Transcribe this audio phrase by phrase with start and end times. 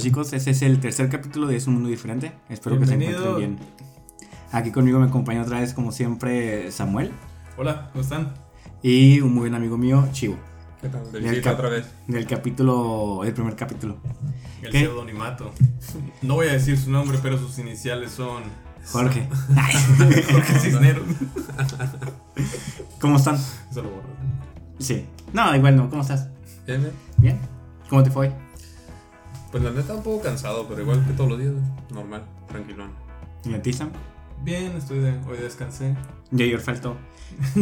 [0.00, 2.32] Hola chicos, este es el tercer capítulo de Es un mundo diferente.
[2.48, 3.58] Espero que se encuentren bien.
[4.50, 7.12] Aquí conmigo me acompaña otra vez, como siempre, Samuel
[7.58, 8.32] Hola, ¿cómo están?
[8.82, 10.38] y un muy buen amigo mío, Chivo.
[10.80, 11.12] ¿Qué tal?
[11.12, 11.86] De Del otra vez.
[12.06, 13.98] Del capítulo, el primer capítulo.
[14.62, 14.78] El ¿Qué?
[14.78, 15.52] pseudonimato.
[16.22, 18.44] No voy a decir su nombre, pero sus iniciales son.
[18.86, 19.28] Jorge.
[20.32, 21.04] Jorge Cisneros.
[23.02, 23.34] ¿Cómo están?
[23.34, 24.08] Eso lo borro.
[24.78, 25.04] Sí.
[25.34, 25.90] No, igual no.
[25.90, 26.30] ¿Cómo estás?
[26.66, 26.92] Bien, bien.
[27.18, 27.38] ¿Bien?
[27.90, 28.32] ¿Cómo te fue?
[29.50, 31.52] Pues la neta un poco cansado, pero igual que todos los días,
[31.92, 32.90] normal, tranquilón.
[33.44, 33.90] ¿Y a ti, Sam?
[34.42, 35.94] Bien, estoy de, hoy descansé.
[36.30, 36.96] Yo ayer faltó.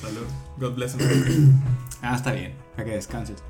[0.00, 0.26] Salud.
[0.58, 1.60] God bless him.
[2.00, 2.54] Ah, está bien.
[2.76, 3.42] Para que descanses.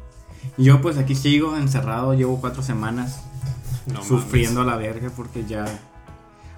[0.57, 3.23] Yo pues aquí sigo encerrado, llevo cuatro semanas
[3.87, 5.67] No sufriendo a la verga porque ya...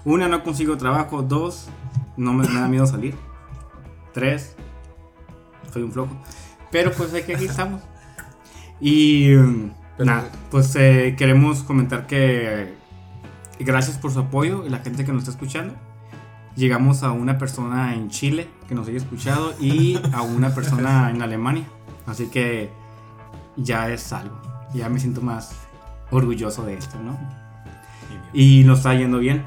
[0.05, 1.21] Una, no consigo trabajo.
[1.21, 1.67] Dos,
[2.15, 3.15] no me, me da miedo salir.
[4.13, 4.55] Tres,
[5.73, 6.15] soy un flojo.
[6.71, 7.81] Pero pues aquí, aquí estamos.
[8.79, 12.73] Y um, Pero- nada, pues eh, queremos comentar que
[13.59, 15.75] gracias por su apoyo y la gente que nos está escuchando.
[16.55, 21.21] Llegamos a una persona en Chile que nos haya escuchado y a una persona en
[21.21, 21.65] Alemania.
[22.05, 22.69] Así que
[23.55, 24.39] ya es algo.
[24.73, 25.53] Ya me siento más
[26.09, 27.40] orgulloso de esto, ¿no?
[28.33, 29.43] Y nos está yendo bien.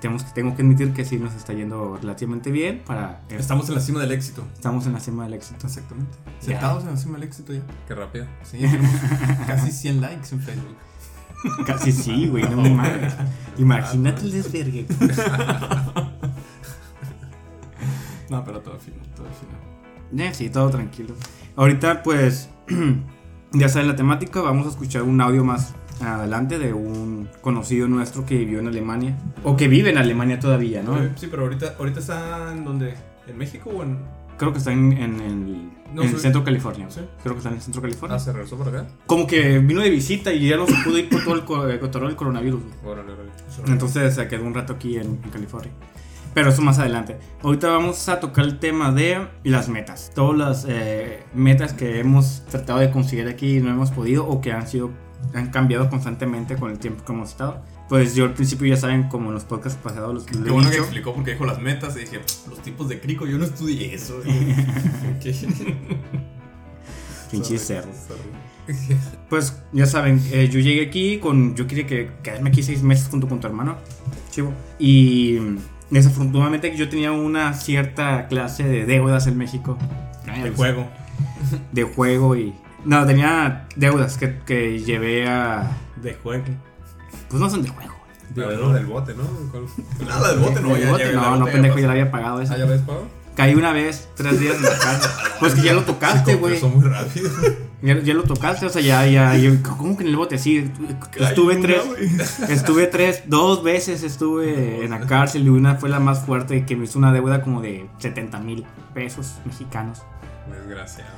[0.00, 2.82] Tenemos, tengo que admitir que sí nos está yendo relativamente bien.
[2.86, 4.44] Para, Estamos en la cima del éxito.
[4.54, 5.66] estamos en la cima del éxito.
[5.66, 6.16] Exactamente.
[6.40, 7.62] Sentados en la cima del éxito ya.
[7.86, 8.26] Qué rápido.
[8.42, 8.58] Sí,
[9.46, 10.76] casi 100 likes en Facebook.
[11.66, 13.14] Casi sí, güey, no mames.
[13.58, 14.86] Imagínate el desvergue.
[18.30, 20.24] No, pero todo fino, todo fino.
[20.24, 21.14] Eh, sí, todo tranquilo.
[21.56, 22.48] Ahorita, pues,
[23.52, 24.40] ya saben la temática.
[24.40, 25.74] Vamos a escuchar un audio más
[26.06, 29.16] adelante de un conocido nuestro que vivió en Alemania.
[29.42, 30.92] O que vive en Alemania todavía, ¿no?
[30.94, 32.94] Oye, Sí, pero ahorita, ahorita está en donde?
[33.26, 33.98] ¿En México o en.?
[34.36, 36.86] Creo que está en, en el, No, en el centro de California.
[36.90, 37.00] Sí.
[37.22, 38.16] Creo que está en el centro de California.
[38.16, 38.86] Ah, se regresó por acá.
[39.06, 41.78] Como que vino de visita y ya no se pudo ir por todo el eh,
[41.78, 42.60] cotorreo del coronavirus.
[42.84, 43.30] Órale, órale.
[43.68, 45.70] Entonces se quedó un rato aquí en, en California.
[46.34, 47.16] Pero eso más adelante.
[47.42, 50.10] Ahorita vamos a tocar el tema de las metas.
[50.16, 54.40] Todas las eh, metas que hemos tratado de conseguir aquí y no hemos podido o
[54.40, 54.90] que han sido
[55.32, 57.62] han cambiado constantemente con el tiempo que hemos estado.
[57.88, 60.70] Pues yo al principio ya saben, como en los podcasts pasados, los que Qué bueno
[60.70, 63.94] que explicó porque dijo las metas y dije, los tipos de crico, yo no estudié
[63.94, 64.20] eso.
[67.30, 67.96] pinches cerdos.
[69.28, 71.54] Pues ya saben, eh, yo llegué aquí con.
[71.54, 73.76] Yo quería que quedarme aquí seis meses junto con tu hermano,
[74.30, 74.52] Chivo.
[74.78, 75.38] Y
[75.90, 79.76] desafortunadamente yo tenía una cierta clase de deudas en México.
[80.26, 80.88] El juego.
[81.72, 82.54] De juego y.
[82.84, 85.70] No, tenía deudas que, que llevé a.
[86.02, 86.44] De juego.
[87.28, 87.94] Pues no son de juego.
[88.34, 89.24] Pero del bote, ¿no?
[89.50, 89.66] ¿Cuál-
[90.06, 90.76] Nada del bote, no.
[90.76, 91.82] Ya bote, no, no, pendejo, pues.
[91.82, 92.52] ya la había pagado eso.
[92.54, 93.02] Ah, ¿ya ves, Pablo?
[93.36, 95.10] Caí una vez, tres días en la casa.
[95.40, 96.60] Pues que ya lo tocaste, güey.
[96.60, 97.28] confesó muy rápido.
[97.82, 100.38] Ya, ya lo tocaste, o sea, ya, ya, yo, ¿cómo que en el bote?
[100.38, 100.70] Sí,
[101.20, 101.82] estuve tres,
[102.48, 106.76] estuve tres, dos veces estuve en la cárcel y una fue la más fuerte que
[106.76, 108.64] me hizo una deuda como de 70 mil
[108.94, 110.02] pesos mexicanos.
[110.50, 111.10] Desgraciado.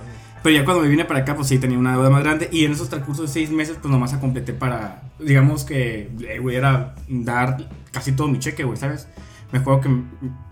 [0.43, 2.65] Pero ya cuando me vine para acá, pues sí tenía una deuda más grande y
[2.65, 6.57] en esos transcurso de seis meses, pues nomás la completé para, digamos que, eh, güey,
[6.57, 9.09] era dar casi todo mi cheque, güey, ¿sabes?
[9.53, 9.89] Me acuerdo que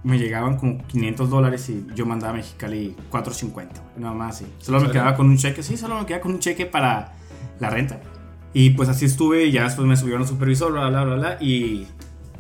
[0.03, 4.47] me llegaban como 500 dólares y yo mandaba a Mexicali 450, güey, nada más así.
[4.59, 7.13] Solo me quedaba con un cheque, sí, solo me quedaba con un cheque para
[7.61, 8.01] la renta.
[8.53, 11.39] Y pues así estuve, y ya después me subieron a supervisor, bla, bla, bla, bla,
[11.41, 11.87] y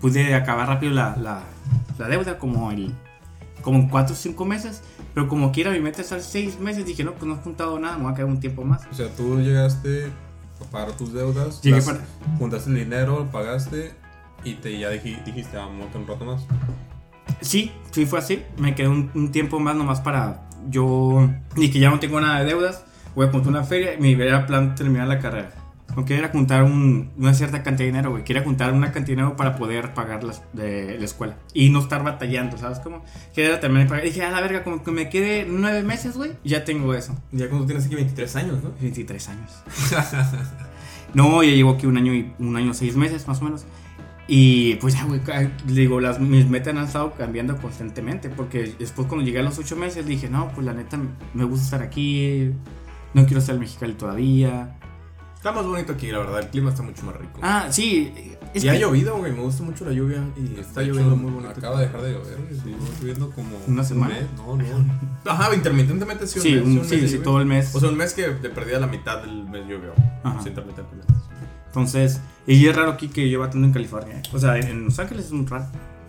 [0.01, 1.43] pude acabar rápido la, la,
[1.99, 2.93] la deuda como, el,
[3.63, 4.83] como en 4 o 5 meses.
[5.15, 7.79] Pero como quiera, mi meta es al 6 meses, dije, no, pues no he juntado
[7.79, 8.83] nada, me voy a quedar un tiempo más.
[8.91, 10.07] O sea, tú llegaste
[10.61, 11.61] a pagar tus deudas.
[11.63, 12.01] Llegué las- para-
[12.39, 13.93] Juntaste el dinero, pagaste
[14.43, 16.43] y te ya dij- dijiste, vamos a un rato más.
[17.41, 18.43] Sí, sí fue así.
[18.59, 21.29] Me quedé un, un tiempo más nomás para yo.
[21.57, 22.85] Y que ya no tengo nada de deudas.
[23.15, 25.53] Voy a juntar una feria y mi era plan terminar la carrera.
[25.97, 28.25] Aunque era juntar un- una cierta cantidad de dinero, güey.
[28.25, 31.37] Quería juntar una cantidad de dinero para poder pagar las, de la escuela.
[31.53, 33.05] Y no estar batallando, ¿sabes cómo?
[33.35, 34.05] Quería terminar pagar.
[34.05, 36.33] Dije, a la verga, como que me quede nueve meses, güey.
[36.45, 37.15] Ya tengo eso.
[37.33, 38.73] Ya cuando tienes aquí 23 años, ¿no?
[38.81, 39.53] 23 años.
[41.15, 43.65] no, ya llevo aquí un año y un año seis meses más o menos.
[44.27, 45.21] Y pues ya, güey,
[45.67, 48.31] digo, las, mis metas han estado cambiando constantemente.
[48.31, 50.99] Porque después cuando llegué a los ocho meses dije, no, pues la neta
[51.35, 52.51] me gusta estar aquí.
[53.13, 54.77] No quiero estar en Mexicali todavía.
[55.45, 56.39] Está más bonito aquí, la verdad.
[56.41, 57.39] El clima está mucho más rico.
[57.43, 58.11] Ah, sí.
[58.55, 59.31] Es y ha llovido, güey.
[59.31, 60.25] Me gusta mucho la lluvia.
[60.39, 61.51] Y está hecho, lloviendo muy bonito.
[61.51, 62.39] Acaba de dejar de llover.
[62.39, 62.55] güey.
[62.57, 63.51] Estuvo lloviendo como.
[63.69, 64.15] ¿Una un semana?
[64.15, 64.25] mes.
[64.39, 64.65] No, no.
[65.31, 66.39] Ajá, intermitentemente sí.
[66.39, 67.75] un Sí, mes, un- un mes sí, sí, todo el mes.
[67.75, 69.93] O sea, un mes que de perdida la mitad del mes llovió.
[70.23, 70.41] Ajá.
[70.43, 71.13] Sí, intermitentemente.
[71.67, 74.23] Entonces, y es raro aquí que lleva tanto en California.
[74.33, 75.67] O sea, en, Los Ángeles es muy raro.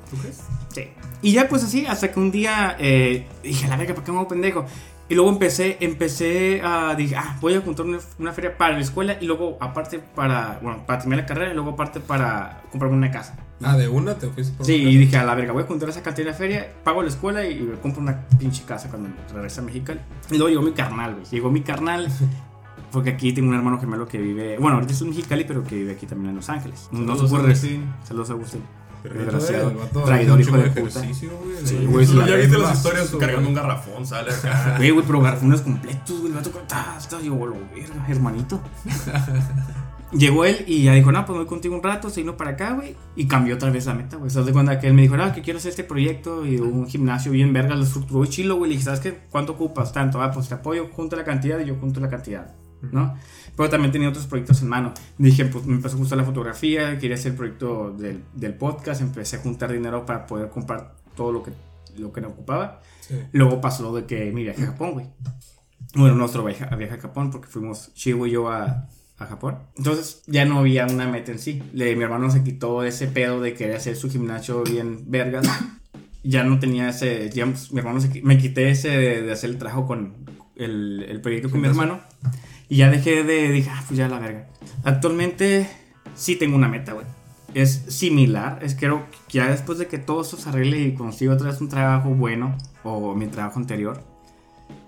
[0.10, 0.40] ¿Tú crees?
[0.74, 0.84] Sí.
[1.22, 4.14] Y ya pues así, hasta que un día eh, dije, a la verga, ¿por qué
[4.14, 4.66] me hago pendejo?
[5.08, 8.82] Y luego empecé, empecé a, dije, ah, voy a juntar una, una feria para la
[8.82, 12.98] escuela y luego aparte para, bueno, para terminar la carrera y luego aparte para comprarme
[12.98, 13.38] una casa.
[13.62, 15.90] Ah, de una te fuiste por Sí, y dije, a la verga, voy a juntar
[15.90, 19.60] esa cantidad de feria, pago la escuela y me compro una pinche casa cuando regrese
[19.60, 19.94] a México.
[20.32, 21.26] Y luego llegó mi carnal, güey.
[21.26, 22.08] Llegó mi carnal,
[22.92, 25.76] porque aquí tengo un hermano gemelo que vive, bueno, ahorita es en Mexicali, pero que
[25.76, 26.90] vive aquí también en Los Ángeles.
[26.92, 27.94] No, no Saludos puede Agustín.
[28.04, 28.62] Saludos a Agustín.
[29.08, 29.70] Pero Desgraciado.
[29.72, 31.00] el vato Traidor, hijo de puta.
[31.00, 31.58] ejercicio, güey.
[31.66, 34.76] Sí, güey, la ya viste las historias cargando un garrafón, sale acá.
[34.78, 36.28] Güey, güey, pero garrafones completos, güey.
[36.28, 36.68] El vato con.
[36.68, 38.62] ta, yo, lo verga, hermanito.
[40.12, 42.74] Llegó él y ya dijo, no, pues voy contigo un rato, se vino para acá,
[42.74, 42.96] güey.
[43.16, 44.30] Y cambió otra vez la meta, güey.
[44.30, 46.58] ¿Se das de cuenta que él me dijo, no, que quiero hacer este proyecto y
[46.58, 48.70] un gimnasio bien verga, lo estructuró y chilo, güey.
[48.70, 49.20] Le dije, ¿sabes qué?
[49.30, 49.92] ¿Cuánto ocupas?
[49.92, 53.18] Tanto, ah, pues te apoyo, junta la cantidad y yo junto la cantidad, ¿no?
[53.56, 54.94] Pero también tenía otros proyectos en mano.
[55.18, 59.02] Dije, pues me empezó a gustar la fotografía, quería hacer el proyecto del, del podcast,
[59.02, 61.52] empecé a juntar dinero para poder comprar todo lo que,
[61.98, 62.82] lo que me ocupaba.
[63.02, 63.16] Sí.
[63.32, 65.08] Luego pasó lo de que mi viaje a Japón, güey.
[65.96, 69.60] Bueno, nuestro viaje, viaje a Japón, porque fuimos Chivo y yo a, a Japón.
[69.78, 71.64] Entonces ya no había una meta en sí.
[71.74, 75.48] Le, mi hermano se quitó ese pedo de querer hacer su gimnasio bien vergas.
[76.24, 77.30] Ya no tenía ese.
[77.30, 80.16] Ya, pues, mi hermano se me quité ese de, de hacer el trabajo con
[80.56, 82.02] el, el proyecto con mi hermano.
[82.70, 83.52] Y ya dejé de.
[83.52, 84.48] Dije, ah, pues ya la verga.
[84.84, 85.70] Actualmente
[86.16, 87.06] sí tengo una meta, güey.
[87.54, 88.60] Es similar.
[88.62, 91.62] Es creo que ya después de que todo eso se arregle y consigo otra vez
[91.62, 94.04] un trabajo bueno o mi trabajo anterior,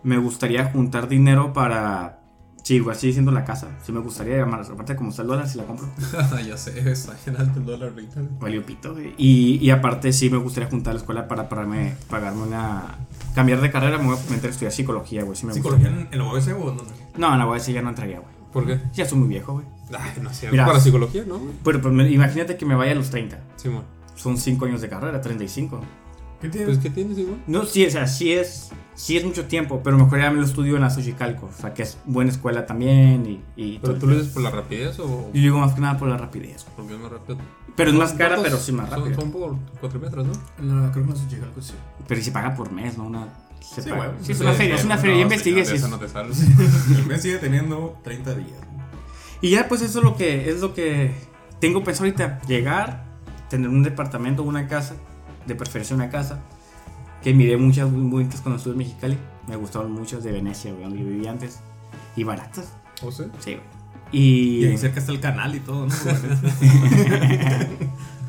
[0.03, 2.21] me gustaría juntar dinero para.
[2.63, 3.77] Sí, igual sigue siendo la casa.
[3.85, 5.87] Sí, me gustaría, más aparte como está el dólar, si la compro.
[6.45, 8.21] ya sé, está en alto el dólar ahorita.
[8.41, 9.13] Valió pito, güey.
[9.17, 12.97] Y, y aparte, sí me gustaría juntar la escuela para pagarme, pagarme una.
[13.37, 15.35] Cambiar de carrera, me voy a meter a estudiar psicología, güey.
[15.37, 16.91] Sí me ¿Psicología en, la UABC o dónde?
[17.17, 18.33] No, en la UAS ya no entraría, güey.
[18.51, 18.79] ¿Por qué?
[18.95, 19.65] Ya soy muy viejo, güey.
[19.95, 20.49] Ay, no sé.
[20.49, 20.65] Mira.
[20.65, 21.37] Para psicología, ¿no?
[21.37, 21.51] güey?
[21.63, 23.39] Pero pues, imagínate que me vaya a los 30.
[23.55, 23.83] Simón.
[24.15, 25.79] Son 5 años de carrera, 35.
[26.41, 26.69] ¿Qué tienes?
[26.69, 27.39] Pues, ¿qué tienes, igual?
[27.47, 30.45] No, sí, o sea, sí es, sí es mucho tiempo, pero mejor ya me lo
[30.45, 31.47] estudio en la Xochicalco.
[31.47, 34.51] O sea, que es buena escuela también y, y ¿Pero tú lo dices por la
[34.51, 36.65] rapidez o Yo digo más que nada por la rapidez.
[36.75, 37.37] porque es más rápido?
[37.75, 38.43] Pero es más cara, ¿Cuántos?
[38.43, 39.21] pero sí más Son, rápido.
[39.21, 40.33] son por cuatrimestres, ¿no?
[40.63, 41.73] No, creo que no se llega algo así.
[42.07, 43.05] Pero si paga por mes, ¿no?
[43.05, 43.27] Una,
[43.59, 44.13] se Sí, paga.
[44.21, 45.15] Sí, es una feria, es una feria.
[45.17, 46.05] ya investigué si es- no te.
[46.95, 48.59] El mes sigue teniendo 30 días.
[49.41, 51.11] Y ya pues eso es lo que es lo que
[51.59, 53.05] tengo pensado ahorita, llegar,
[53.49, 54.95] tener un departamento, una casa,
[55.47, 56.39] de preferencia una casa,
[57.23, 59.17] que miré muchas muy bonitas cuando estuve en Mexicali,
[59.47, 61.59] me gustaron muchas de Venecia, donde yo vivía antes,
[62.15, 62.73] y baratas,
[63.03, 63.23] ¿O sí?
[63.39, 63.65] sí, güey.
[64.11, 65.93] Y, Y ahí cerca está el canal y todo, ¿no?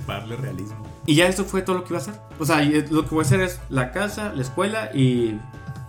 [0.07, 0.77] Para darle realismo.
[1.07, 2.15] y ya eso fue todo lo que iba a hacer.
[2.39, 5.39] O sea, lo que voy a hacer es la casa, la escuela y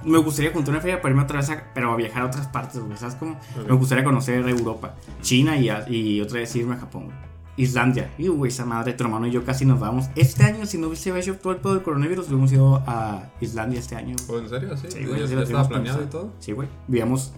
[0.04, 2.48] me gustaría juntar una feria para irme otra vez a, pero a viajar a otras
[2.48, 3.40] partes, güey, ¿sabes cómo?
[3.68, 7.06] Me gustaría conocer Europa, China y, a- y otra vez irme a Japón.
[7.06, 7.18] güey.
[7.60, 8.10] Islandia.
[8.18, 10.06] Y güey, esa madre, tu hermano y yo casi nos vamos.
[10.16, 13.80] Este año, si no hubiese hecho todo el pedo del coronavirus, hubiéramos ido a Islandia
[13.80, 14.16] este año.
[14.28, 14.40] güey.
[14.40, 14.78] ¿O en serio?
[14.78, 16.34] Sí, Sí, ya, güey, ya estaba planeado y todo.
[16.40, 16.68] Sí, güey.
[16.88, 17.34] Veíamos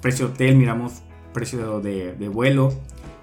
[0.00, 0.94] precio de hotel, miramos
[1.34, 2.72] precio de, de vuelo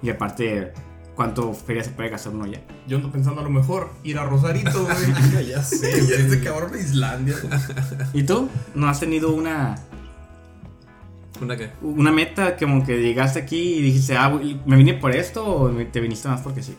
[0.01, 0.71] y aparte
[1.15, 2.61] cuánto feria se puede gastar uno ya.
[2.87, 5.47] Yo ando pensando a lo mejor ir a Rosarito, güey.
[5.47, 7.35] ya sé, y este cabrón de Islandia.
[8.13, 8.49] ¿Y tú?
[8.75, 9.75] ¿No has tenido una,
[11.41, 11.71] ¿Una qué?
[11.81, 14.29] una meta como que llegaste aquí y dijiste, ah,
[14.65, 16.75] me vine por esto o me- te viniste más porque sí?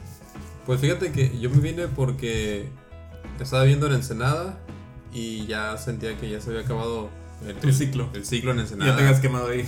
[0.65, 2.69] Pues fíjate que yo me vine porque
[3.41, 4.59] estaba viendo en Ensenada
[5.13, 7.09] y ya sentía que ya se había acabado
[7.47, 8.09] el, Tu ciclo.
[8.15, 8.91] El ciclo en Ensenada.
[8.91, 9.65] Ya te habías quemado ahí.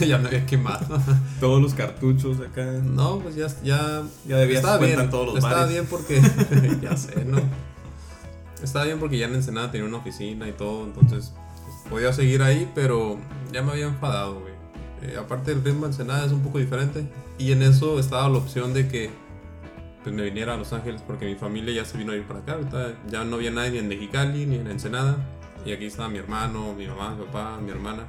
[0.06, 1.00] ya me había quemado.
[1.40, 2.64] Todos los cartuchos acá.
[2.82, 4.98] No, pues ya, ya, Ya debías estaba bien.
[5.00, 5.70] en todos los estaba bares.
[5.72, 6.20] bien porque,
[6.82, 7.38] ya sé, ¿no?
[8.62, 11.32] Estaba bien porque ya en Ensenada tenía una oficina y todo, entonces
[11.90, 13.18] podía seguir ahí, pero
[13.52, 14.54] ya me había enfadado, güey.
[15.02, 17.06] Eh, aparte el ritmo Ensenada es un poco diferente
[17.38, 19.10] y en eso estaba la opción de que
[20.02, 22.40] pues me viniera a Los Ángeles porque mi familia ya se vino a ir para
[22.40, 22.58] acá,
[23.08, 25.18] ya no había nadie ni en Mexicali ni en Ensenada
[25.64, 28.04] y aquí estaba mi hermano, mi mamá, mi papá, mi hermana.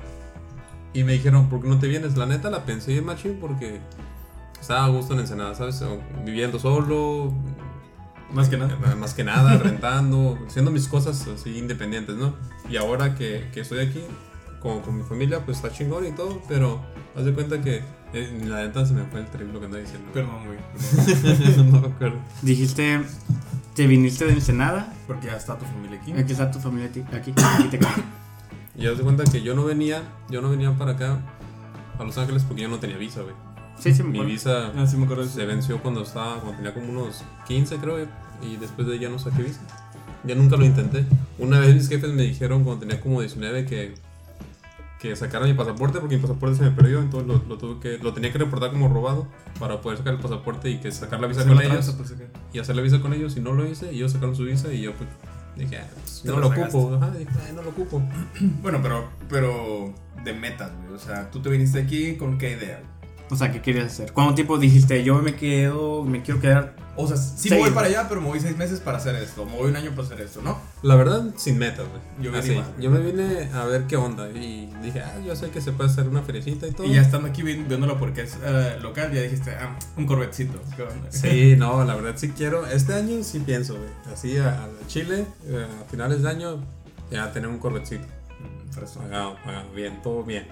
[0.93, 2.17] Y me dijeron, ¿por qué no te vienes?
[2.17, 3.79] La neta la pensé bien machín porque
[4.59, 5.83] estaba a gusto en Ensenada, ¿sabes?
[6.25, 7.33] Viviendo solo,
[8.33, 8.73] Más que nada.
[8.91, 12.35] eh, más que nada, rentando, haciendo mis cosas así independientes, ¿no?
[12.69, 14.01] Y ahora que, que estoy aquí
[14.61, 16.81] con, con mi familia, pues está chingón y todo, pero
[17.17, 17.81] haz de cuenta que
[18.13, 20.09] eh, la neta se me fue el trip lo que andaba diciendo.
[20.13, 20.59] Perdón, güey.
[21.71, 22.19] no me acuerdo.
[22.41, 23.01] Dijiste,
[23.75, 26.11] te viniste de Ensenada, Porque ya está tu familia aquí.
[26.13, 27.79] aquí está tu familia ti- aquí, aquí te.
[28.77, 31.19] Y haz de cuenta que yo no venía, yo no venía para acá
[31.99, 33.35] a Los Ángeles porque yo no tenía visa, güey.
[33.81, 35.39] Sí, sí, me Mi visa Ah, sí me acuerdo de eso.
[35.39, 37.97] se venció cuando estaba, cuando tenía como unos 15 creo,
[38.41, 39.59] y después de ahí ya no saqué visa.
[40.23, 41.03] Ya nunca lo intenté.
[41.39, 43.95] Una vez mis jefes me dijeron cuando tenía como 19 que,
[44.99, 47.97] que sacara mi pasaporte porque mi pasaporte se me perdió, entonces lo, lo tuve que,
[48.03, 49.27] lo tenía que reportar como robado
[49.59, 52.13] para poder sacar el pasaporte y que sacar la visa con lo ellos pues,
[52.53, 54.71] y hacer la visa con ellos y no lo hice y ellos sacaron su visa
[54.71, 55.09] y yo pues
[55.55, 56.95] Dije, ah, pues, Te no lo ocupo.
[56.95, 58.01] Ajá, dije, "Ah, no lo ocupo.
[58.61, 60.93] Bueno, pero, pero de metas, güey.
[60.93, 62.81] O sea, tú te viniste aquí con qué idea.
[63.31, 64.11] O sea, ¿qué querías hacer?
[64.11, 66.75] ¿Cuánto tiempo dijiste, yo me quedo, me quiero quedar?
[66.97, 67.53] O sea, sí Seis.
[67.53, 69.45] me voy para allá, pero me voy seis meses para hacer esto.
[69.45, 70.59] Me voy un año para hacer esto, ¿no?
[70.83, 72.01] La verdad, sin metas, güey.
[72.21, 72.73] Yo Así, animaba.
[72.77, 75.89] yo me vine a ver qué onda y dije, ah, yo sé que se puede
[75.89, 76.85] hacer una feriecita y todo.
[76.85, 80.59] Y ya estando aquí vi- viéndolo porque es eh, local, ya dijiste, ah, un corvetcito.
[81.09, 82.67] Sí, no, la verdad sí quiero.
[82.67, 83.89] Este año sí pienso, güey.
[84.13, 86.59] Así a, a Chile, eh, a finales de año,
[87.09, 88.03] ya tener un corvetcito.
[88.03, 88.99] Mm.
[88.99, 90.45] Pagado, pagado, bien, todo bien.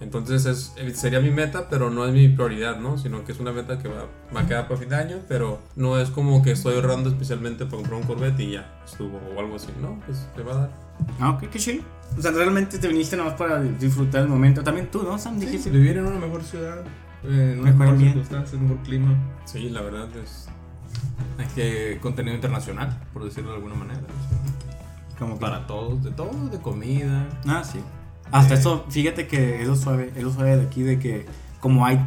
[0.00, 2.98] Entonces es, eh, sería mi meta, pero no es mi prioridad, ¿no?
[2.98, 5.60] Sino que es una meta que va, va a quedar para fin de año, pero
[5.76, 9.40] no es como que estoy ahorrando especialmente para comprar un Corvette y ya estuvo o
[9.40, 10.00] algo así, ¿no?
[10.04, 10.70] Pues se va a dar.
[11.20, 11.84] Ah, ok, qué chido.
[12.16, 14.62] O sea, realmente te viniste nada más para disfrutar el momento.
[14.62, 15.38] También tú, ¿no, Sam?
[15.38, 15.70] Dijiste.
[15.70, 16.84] Vivir en una mejor ciudad,
[17.24, 19.16] eh, en una Mejor circunstancia, mejor clima.
[19.44, 20.48] Sí, la verdad es.
[21.38, 24.00] Hay que contenido internacional, por decirlo de alguna manera.
[25.18, 27.26] Como para todos, de todo, de comida.
[27.46, 27.80] Ah, sí.
[28.34, 31.24] Hasta eso, fíjate que es lo suave, es lo suave de aquí, de que
[31.60, 32.00] como hay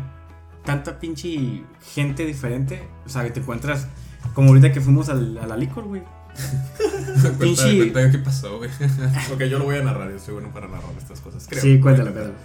[0.66, 3.88] tanta pinche gente diferente, o sea, que te encuentras,
[4.34, 6.04] como ahorita que fuimos al, a la licor, güey.
[7.22, 8.70] Cuéntame, Pinche- cuéntame qué pasó, güey.
[9.34, 11.62] Ok, yo lo voy a narrar, yo soy bueno para narrar estas cosas, creo.
[11.62, 12.36] Sí, cuéntalo, cuéntalo.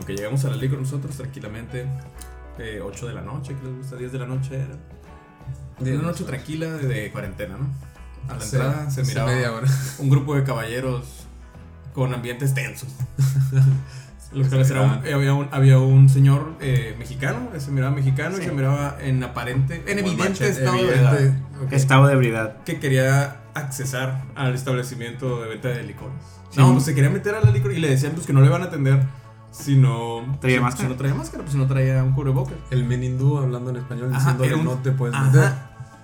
[0.00, 1.86] Ok, llegamos a la licor nosotros tranquilamente,
[2.58, 3.96] eh, 8 de la noche, ¿qué les gusta?
[3.96, 4.76] 10 de la noche era.
[5.80, 7.66] Una noche tranquila de, de cuarentena, ¿no?
[8.32, 9.66] A la Sí, entrada se miraba media hora.
[9.98, 11.21] un grupo de caballeros
[11.94, 12.88] con ambientes tensos.
[14.32, 15.14] Los Se cuales era un- miraban.
[15.14, 19.82] había, un, había un señor eh, mexicano, se miraba mexicano y se miraba en aparente,
[19.86, 21.34] en evidente machete, estado de evidente, edad,
[21.64, 21.72] ok.
[21.72, 22.56] Estado de ebriedad.
[22.64, 26.14] que quería accesar al establecimiento de venta de licores.
[26.48, 26.60] Sí.
[26.60, 28.48] No, pues se quería meter a la licor y le decían pues que no le
[28.48, 29.02] van a atender
[29.50, 30.88] si no Traía si- máscara.
[30.88, 32.54] Si no traía máscara, pues si no traía un cubrebocas.
[32.70, 35.52] El men hindú hablando en español Ajá, diciéndole un- no te puedes meter.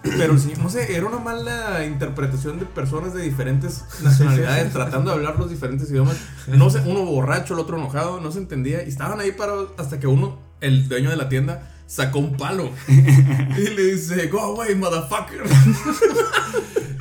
[0.03, 5.17] Pero señor, no sé, era una mala interpretación de personas de diferentes nacionalidades tratando de
[5.17, 6.17] hablar los diferentes idiomas.
[6.47, 8.85] No sé, uno borracho, el otro enojado, no se entendía.
[8.85, 12.71] Y estaban ahí parados hasta que uno, el dueño de la tienda, sacó un palo.
[12.89, 15.43] Y le dice, go away, motherfucker.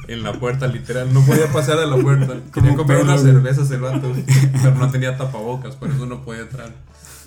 [0.08, 1.14] En la puerta, literal.
[1.14, 2.38] No podía pasar a la puerta.
[2.54, 4.14] Quería perro, unas cervezas el vato.
[4.54, 6.72] Pero no tenía tapabocas, por eso no podía entrar.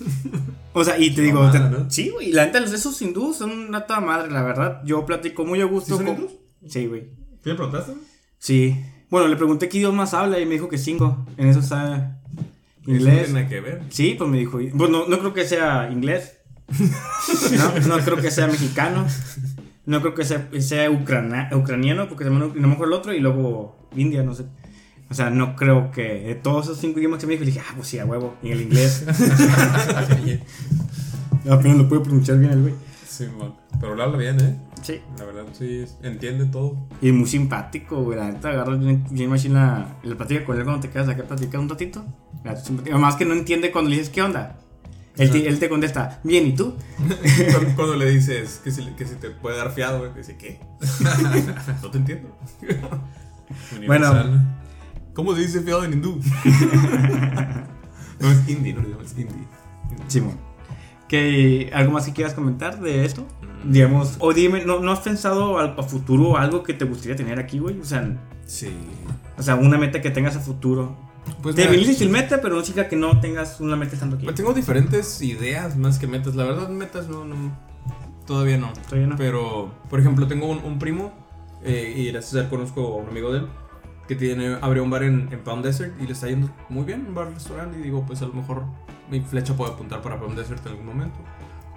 [0.73, 1.89] O sea, y te digo, ¿no?
[1.89, 4.81] sí, güey, la neta, esos hindús son una toda madre, la verdad.
[4.85, 5.97] Yo platico muy a gusto.
[5.97, 6.27] ¿Sí son con-?
[6.65, 7.09] Sí, güey.
[7.43, 7.93] ¿Qué le preguntaste?
[8.37, 8.81] Sí.
[9.09, 11.25] Bueno, le pregunté qué idiomas habla y me dijo que cinco.
[11.35, 12.21] En eso está
[12.83, 13.29] Eso inglés.
[13.29, 13.81] no tiene que ver.
[13.89, 14.59] Sí, pues me dijo.
[14.73, 16.37] Bueno, no creo que sea inglés.
[17.57, 19.05] No, no creo que sea mexicano.
[19.85, 24.23] No creo que sea, sea ucraniano, porque a lo mejor el otro y luego India,
[24.23, 24.45] no sé.
[25.11, 27.73] O sea, no creo que de todos esos cinco idiomas que me dijo, dije, ah,
[27.75, 28.37] pues sí, a huevo.
[28.41, 29.05] Y el inglés.
[31.49, 32.73] Apenas lo puedo pronunciar bien el güey.
[33.05, 33.53] Sí, man.
[33.81, 34.55] Pero lo habla bien, ¿eh?
[34.81, 35.01] Sí.
[35.19, 36.77] La verdad, sí, entiende todo.
[37.01, 38.17] Y muy simpático, güey.
[38.17, 41.23] La neta, agarras bien, bien machín la, la plática con él cuando te quedas acá
[41.23, 42.05] a platicar un ratito.
[42.45, 44.59] Además que no entiende cuando le dices, ¿qué onda?
[45.17, 46.73] Él te, él te contesta, bien, ¿y tú?
[47.75, 50.61] Cuando, le dices que si, que si te puede dar fiado, güey, dice, ¿qué?
[51.83, 52.29] no te entiendo.
[53.75, 54.60] Universal.
[55.13, 56.19] ¿Cómo se dice fiado en hindú?
[58.19, 59.47] no es hindi, no es hindi.
[60.07, 60.37] Simón.
[61.07, 63.25] ¿Qué, ¿Algo más que quieras comentar de esto?
[63.65, 67.39] Digamos, o dime, ¿no, no has pensado al, a futuro algo que te gustaría tener
[67.39, 67.79] aquí, güey?
[67.79, 68.69] O sea, Sí.
[69.37, 70.95] o sea, una meta que tengas a futuro.
[71.43, 74.25] Pues te viniste sin meta, pero no significa que no tengas una meta estando aquí.
[74.25, 76.35] Pues tengo diferentes ideas más que metas.
[76.35, 77.35] La verdad, metas no, no
[78.25, 78.71] todavía no.
[78.87, 79.15] Todavía no.
[79.17, 81.11] Pero, por ejemplo, tengo un, un primo
[81.63, 83.47] eh, y gracias a él conozco a un amigo de él
[84.11, 87.05] que tiene, abrió un bar en, en Palm Desert y le está yendo muy bien,
[87.07, 87.79] un bar-restaurante.
[87.79, 88.65] Y digo, pues a lo mejor
[89.09, 91.17] mi flecha puede apuntar para Palm Desert en algún momento.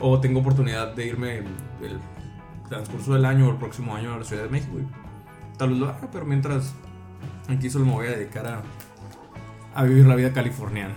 [0.01, 1.47] O tengo oportunidad de irme el,
[1.81, 2.01] el
[2.69, 4.73] transcurso del año o el próximo año a la Ciudad de México.
[4.81, 6.75] Y tal vez lo haga, pero mientras
[7.49, 8.63] aquí solo me voy a dedicar a,
[9.73, 10.95] a vivir la vida californiana.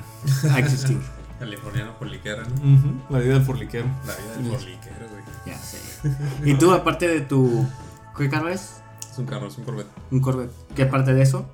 [0.51, 0.99] A existir.
[1.39, 3.03] Californiano por liquera, ¿no?
[3.11, 3.85] La vida del forliquero.
[4.07, 5.23] La vida del porliquero, güey.
[5.45, 6.09] ya sé.
[6.43, 7.63] ¿Y tú, aparte de tu.
[8.17, 8.81] ¿Qué carro es?
[9.17, 9.87] Es un carro, es un Corvette.
[10.11, 10.51] Un Corvette.
[10.75, 11.47] ¿Qué aparte de eso?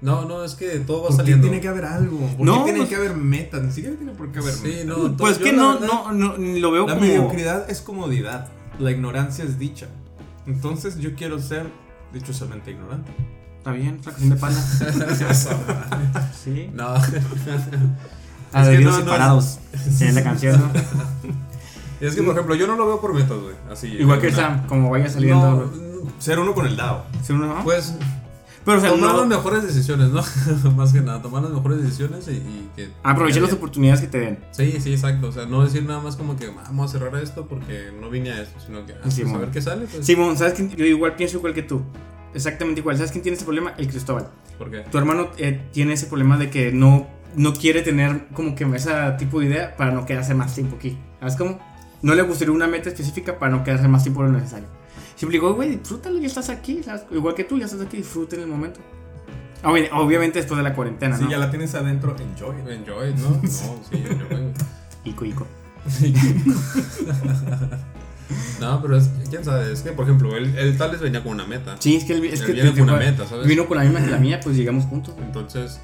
[0.00, 1.42] No, no, es que todo va ¿Por qué saliendo.
[1.46, 2.18] tiene que haber algo?
[2.38, 3.62] ¿Por No, qué tiene pues- que haber metas?
[3.62, 4.86] Ni siquiera tiene por qué haber Sí, metas.
[4.86, 7.06] no, todo- pues yo que la no, verdad- no, no, lo veo La como.
[7.06, 8.48] mediocridad es comodidad.
[8.78, 9.88] La ignorancia es dicha.
[10.46, 11.66] Entonces yo quiero ser
[12.14, 13.12] dichosamente ignorante.
[13.58, 16.30] Está bien, es la canción de panda.
[16.42, 16.70] sí.
[16.72, 16.88] No.
[16.94, 16.96] A
[18.62, 19.58] Es que debidos no, no, separados.
[19.94, 20.70] Sí, es la canción, ¿no?
[22.00, 23.54] es que, por ejemplo, yo no lo veo por metas, güey.
[23.70, 23.86] Así.
[23.88, 25.70] Igual que una- Sam, como vaya saliendo.
[25.76, 25.91] No.
[26.18, 27.04] Ser uno con el dado.
[27.22, 27.64] Sí, uno, ¿no?
[27.64, 27.94] pues
[28.64, 30.22] Pero, o sea, tomar no- las mejores decisiones, ¿no?
[30.76, 32.90] Más que nada, tomar las mejores decisiones y, y que.
[33.02, 34.38] aprovechar las que- oportunidades que te den.
[34.52, 35.28] Sí, sí, exacto.
[35.28, 38.30] O sea, no decir nada más como que vamos a cerrar esto porque no vine
[38.32, 39.86] a esto, sino que ah, pues, Sí, a ver qué sale.
[39.86, 40.06] Pues.
[40.06, 40.68] Simón, ¿sabes qué?
[40.76, 41.82] Yo igual pienso igual que tú.
[42.34, 42.96] exactamente igual.
[42.96, 43.74] ¿Sabes quién tiene ese problema?
[43.78, 44.28] El Cristóbal.
[44.58, 44.80] ¿Por qué?
[44.90, 48.90] Tu hermano eh, tiene ese problema de que no, no quiere tener como que ese
[49.18, 50.96] tipo de idea para no quedarse más tiempo aquí.
[51.18, 51.58] ¿Sabes cómo?
[52.02, 54.66] No le gustaría una meta específica para no quedarse más tiempo de lo necesario.
[55.22, 56.82] Siempre digo, güey, disfrútalo, ya estás aquí.
[56.82, 57.02] ¿sabes?
[57.12, 58.80] Igual que tú, ya estás aquí, disfruta en el momento.
[59.62, 61.30] Obvi- Obviamente después de la cuarentena, Si ¿no?
[61.30, 62.56] ya la tienes adentro, enjoy.
[62.68, 63.28] Enjoy, ¿no?
[63.40, 64.52] No, sí, enjoy.
[65.04, 65.46] Ico, ico.
[68.60, 71.32] No, pero es, quién sabe, es que por ejemplo, él, él tal vez venía con
[71.32, 71.76] una meta.
[71.78, 73.46] Sí, es que, él- es Él que viene te- con una meta, ¿sabes?
[73.46, 75.14] Vino con la misma que la mía, pues llegamos juntos.
[75.20, 75.80] Entonces,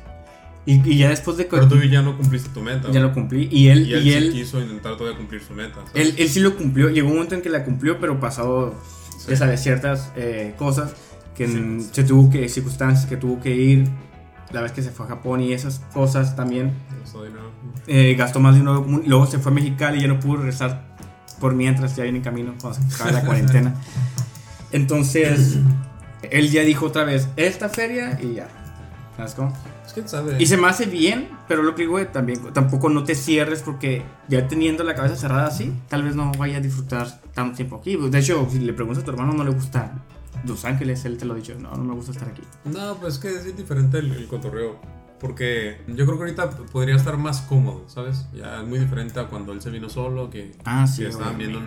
[0.67, 2.91] Y, y ya después de que pero tú ya no cumpliste tu meta.
[2.91, 3.49] ya lo cumplí.
[3.53, 5.77] Y él, y él, y sí quiso intentar todavía cumplir su meta.
[5.87, 5.91] ¿sabes?
[5.95, 6.89] él, él sí lo cumplió.
[6.91, 8.75] Llegó un momento en que la cumplió, pero pasado,
[9.29, 10.93] ya sabes, ciertas eh, cosas
[11.35, 11.47] que
[11.93, 13.89] se tuvo que, circunstancias que tuvo que ir.
[14.51, 16.73] La vez que se fue a Japón y esas cosas también.
[17.87, 18.83] De eh, gastó más dinero.
[18.83, 20.97] común, Luego se fue a Mexicali y ya no pudo regresar
[21.39, 23.75] por mientras, ya viene en camino cuando se acabe la cuarentena.
[24.73, 25.59] Entonces,
[26.31, 28.49] él ya dijo otra vez, esta feria y ya.
[29.17, 29.53] ¿Sabes cómo?
[30.03, 30.37] Que sabe.
[30.43, 34.03] Y se me hace bien, pero lo que digo, también tampoco no te cierres porque
[34.29, 37.97] ya teniendo la cabeza cerrada así, tal vez no vaya a disfrutar tanto tiempo aquí.
[37.97, 40.05] De hecho, si le preguntas a tu hermano, no le gusta
[40.45, 42.43] Los Ángeles, él te lo ha dicho, no, no me gusta estar aquí.
[42.65, 44.79] No, pues es que es diferente el, el cotorreo.
[45.21, 48.27] Porque yo creo que ahorita podría estar más cómodo, ¿sabes?
[48.33, 51.37] Ya es muy diferente a cuando él se vino solo, que, Ah, sí, que estaban
[51.37, 51.65] viendo en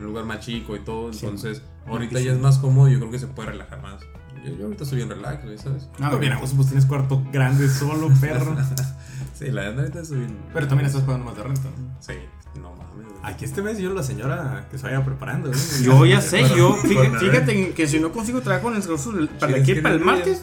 [0.00, 1.12] un lugar más chico y todo.
[1.12, 1.26] Sí.
[1.26, 4.00] Entonces, ahorita ya es más cómodo, yo creo que se puede relajar más.
[4.44, 5.88] Yo, yo ahorita estoy bien relax, güey, ¿sabes?
[5.98, 8.56] No, No, mira, vos pues tienes cuarto grande solo, perro.
[9.38, 10.36] Sí, la verdad ahorita estoy bien.
[10.52, 11.62] Pero también estás pagando más de renta.
[11.62, 11.96] ¿no?
[12.00, 12.12] Sí,
[12.60, 12.94] no mames.
[12.94, 13.06] güey.
[13.22, 15.50] Aquí este mes yo la señora que se vaya preparando.
[15.50, 15.56] ¿eh?
[15.82, 19.28] Yo ya sé, yo, fíjate, a fíjate que si no consigo trabajo en el del-
[19.28, 20.42] para de aquí para el martes,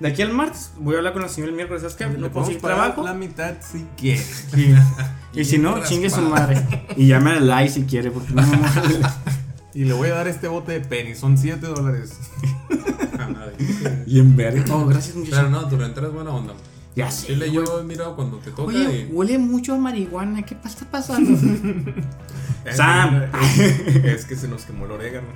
[0.00, 2.06] de aquí al martes, voy a hablar con la señora el miércoles, ¿sabes qué?
[2.18, 3.02] No consigo trabajo.
[3.04, 4.22] La mitad si quiere.
[4.56, 6.66] Y, y si no, Bien chingue su madre.
[6.96, 8.58] Y llame al like si quiere, porque no me
[9.74, 12.16] Y le voy a dar este bote de penny, son 7 dólares.
[13.18, 14.04] A nadie.
[14.06, 14.64] Y en verde.
[14.70, 15.50] Oh, gracias, Pero muchacho.
[15.50, 16.54] no, tu rentera es buena onda.
[16.94, 17.26] Ya sé.
[17.28, 19.12] Chile, yo he mirado cuando te toca Oye, y.
[19.12, 20.42] huele mucho a marihuana.
[20.42, 21.30] ¿Qué está pasando?
[22.72, 23.24] Sam.
[24.04, 25.26] Es, que se nos quemó el orégano.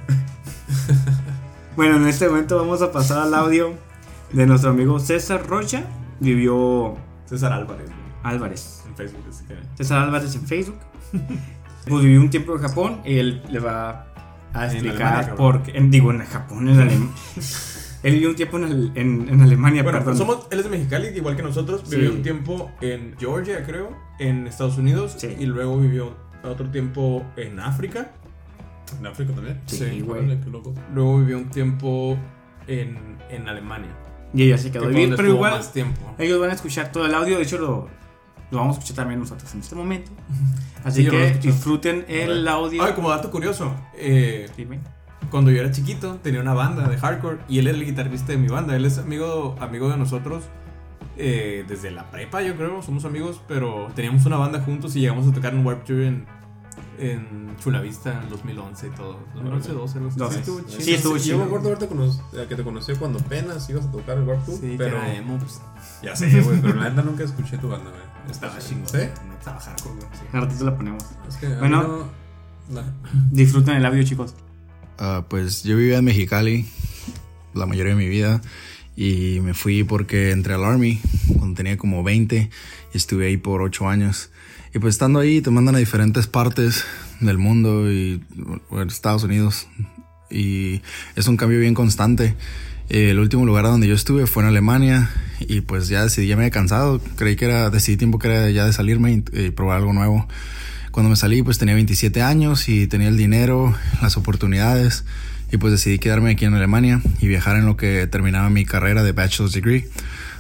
[1.77, 3.75] bueno, en este momento vamos a pasar al audio
[4.33, 5.85] de nuestro amigo César Rocha.
[6.21, 6.97] Vivió
[7.27, 8.85] César Álvarez, güey, Álvarez.
[8.87, 9.57] en Facebook, así que.
[9.77, 10.79] César Álvarez en Facebook.
[11.89, 14.08] Pues vivió un tiempo en Japón y él le va
[14.61, 15.77] a En explicar Alemania, por qué.
[15.77, 17.09] en- Digo, en Japón, en Alemania.
[18.03, 20.17] él vivió un tiempo en, Ale- en- en Alemania, Bueno, perdón.
[20.17, 21.83] somos, él es de Mexicali, igual que nosotros.
[21.85, 21.97] Sí.
[21.97, 25.15] Vivió un tiempo en Georgia, creo, en Estados Unidos.
[25.19, 25.35] Sí.
[25.39, 28.13] Y luego vivió otro tiempo en África.
[28.99, 29.61] ¿En África también?
[29.67, 30.05] Sí, Sí.
[30.95, 32.17] Luego vivió un tiempo
[32.67, 33.91] en, en Alemania.
[34.33, 36.15] Y ella se que quedó vivir, pero igual más tiempo.
[36.19, 37.37] ellos van a escuchar todo el audio.
[37.39, 37.89] De hecho, lo,
[38.51, 40.11] lo vamos a escuchar también nosotros en este momento.
[40.85, 42.83] Así Sí, yo que disfruten el audio.
[42.83, 44.81] Ay, como dato curioso, eh, Dime.
[45.31, 48.39] cuando yo era chiquito tenía una banda de hardcore y él era el guitarrista de
[48.39, 48.75] mi banda.
[48.77, 50.45] Él es amigo, amigo de nosotros
[51.17, 52.81] eh, desde la prepa, yo creo.
[52.83, 56.27] Somos amigos, pero teníamos una banda juntos y llegamos a tocar en Warp Tour en,
[56.99, 59.19] en Chulavista en 2011 y todo.
[59.35, 60.19] 2011, 12, algo así.
[60.19, 60.35] 12.
[60.35, 60.97] Sí, estuvo Sí, chido.
[60.97, 61.39] estuvo Yo chido.
[61.39, 64.45] me acuerdo haberte conoc- eh, que te conocí cuando apenas ibas a tocar el Warp
[64.47, 64.97] Tour, Sí, pero
[65.39, 65.61] pues,
[66.03, 68.08] ya sé, güey, pero la neta nunca escuché tu banda, güey.
[68.33, 68.87] Estaba chingón.
[68.89, 68.99] ¿Sí?
[69.27, 70.21] No estaba hardcore, güey, sí.
[70.33, 71.05] Ratito la ponemos.
[71.29, 72.09] Es que a Bueno.
[72.71, 72.83] no-
[73.31, 74.35] Disfruten el audio, chicos.
[74.99, 76.67] Ah, pues yo vivía en Mexicali
[77.55, 78.41] la mayoría de mi vida
[78.97, 81.01] y me fui porque entré al Army
[81.39, 82.51] cuando tenía como 20
[82.93, 84.31] y estuve ahí por 8 años.
[84.75, 86.85] Y pues estando ahí te mandan a diferentes partes
[87.21, 88.23] del mundo y
[88.69, 89.67] bueno, Estados Unidos
[90.31, 90.83] y
[91.17, 92.35] es un cambio bien constante.
[92.89, 96.37] Eh, el último lugar donde yo estuve fue en Alemania y pues ya decidí, ya
[96.37, 99.51] me había cansado, creí que era, decidí tiempo que era ya de salirme y, y
[99.51, 100.27] probar algo nuevo.
[100.91, 105.05] Cuando me salí pues tenía 27 años y tenía el dinero, las oportunidades
[105.51, 109.03] y pues decidí quedarme aquí en Alemania y viajar en lo que terminaba mi carrera
[109.03, 109.89] de bachelor's degree.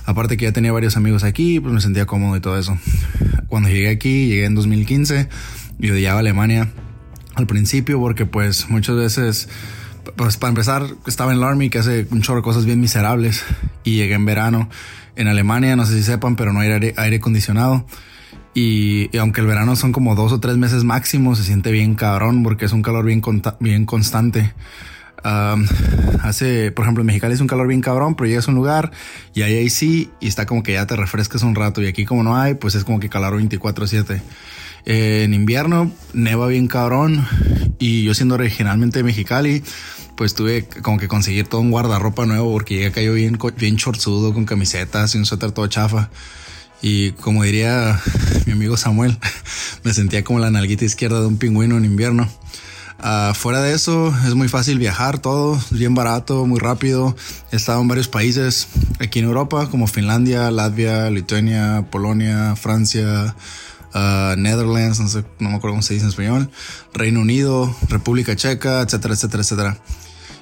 [0.04, 2.78] Aparte que ya tenía varios amigos aquí, pues me sentía cómodo y todo eso.
[3.48, 5.28] Cuando llegué aquí, llegué en 2015
[5.80, 6.68] y odiaba Alemania
[7.34, 9.48] al principio porque pues muchas veces,
[10.16, 13.44] pues para empezar, estaba en el Army que hace un chorro de cosas bien miserables
[13.84, 14.68] y llegué en verano
[15.16, 17.84] en Alemania, no sé si sepan, pero no hay aire, aire acondicionado.
[18.54, 21.94] Y, y aunque el verano son como dos o tres meses máximo, se siente bien
[21.94, 23.22] cabrón porque es un calor bien,
[23.60, 24.54] bien constante.
[25.24, 25.66] Um,
[26.22, 28.92] hace, por ejemplo, en Mexicali es un calor bien cabrón, pero llegas a un lugar
[29.34, 31.82] y hay AC y está como que ya te refrescas un rato.
[31.82, 34.20] Y aquí, como no hay, pues es como que calor 24-7.
[34.84, 37.26] Eh, en invierno neva bien cabrón
[37.78, 39.62] y yo siendo originalmente Mexicali,
[40.16, 44.34] pues tuve como que conseguir todo un guardarropa nuevo porque llegué yo bien, bien chorzudo
[44.34, 46.10] con camisetas y un suéter todo chafa.
[46.80, 48.00] Y como diría
[48.46, 49.18] mi amigo Samuel,
[49.84, 52.28] me sentía como la nalguita izquierda de un pingüino en invierno.
[53.00, 57.14] Ah, fuera de eso, es muy fácil viajar, todo bien barato, muy rápido.
[57.52, 58.66] He estado en varios países
[58.98, 63.36] aquí en Europa, como Finlandia, Latvia, Lituania, Polonia, Francia,
[63.94, 65.00] ah, Netherlands,
[65.38, 66.50] no me acuerdo cómo se dice en español,
[66.92, 69.78] Reino Unido, República Checa, etcétera, etcétera, etcétera.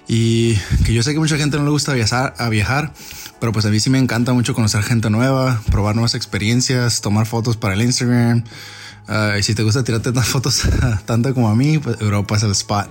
[0.09, 0.55] Y
[0.85, 2.93] que yo sé que mucha gente no le gusta viajar, a viajar,
[3.41, 7.27] pero pues a mí sí me encanta mucho conocer gente nueva, probar nuevas experiencias, tomar
[7.27, 8.45] fotos para el Instagram.
[9.09, 10.63] Ah, y si te gusta tirarte tantas fotos
[11.05, 12.89] tanto como a mí, pues Europa es el spot.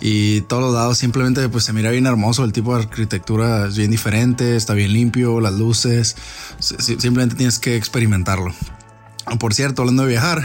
[0.00, 3.76] Y todos los lados simplemente pues se mira bien hermoso, el tipo de arquitectura es
[3.76, 6.16] bien diferente, está bien limpio, las luces,
[6.60, 8.54] simplemente tienes que experimentarlo.
[9.36, 10.44] Por cierto, hablando de viajar,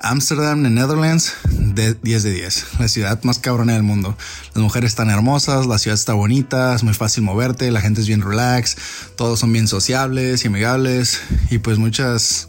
[0.00, 2.66] Amsterdam en Netherlands, de 10 de 10.
[2.80, 4.16] La ciudad más cabrona del mundo.
[4.54, 8.08] Las mujeres están hermosas, la ciudad está bonita, es muy fácil moverte, la gente es
[8.08, 8.76] bien relax,
[9.16, 11.20] todos son bien sociables y amigables.
[11.50, 12.48] Y pues muchas,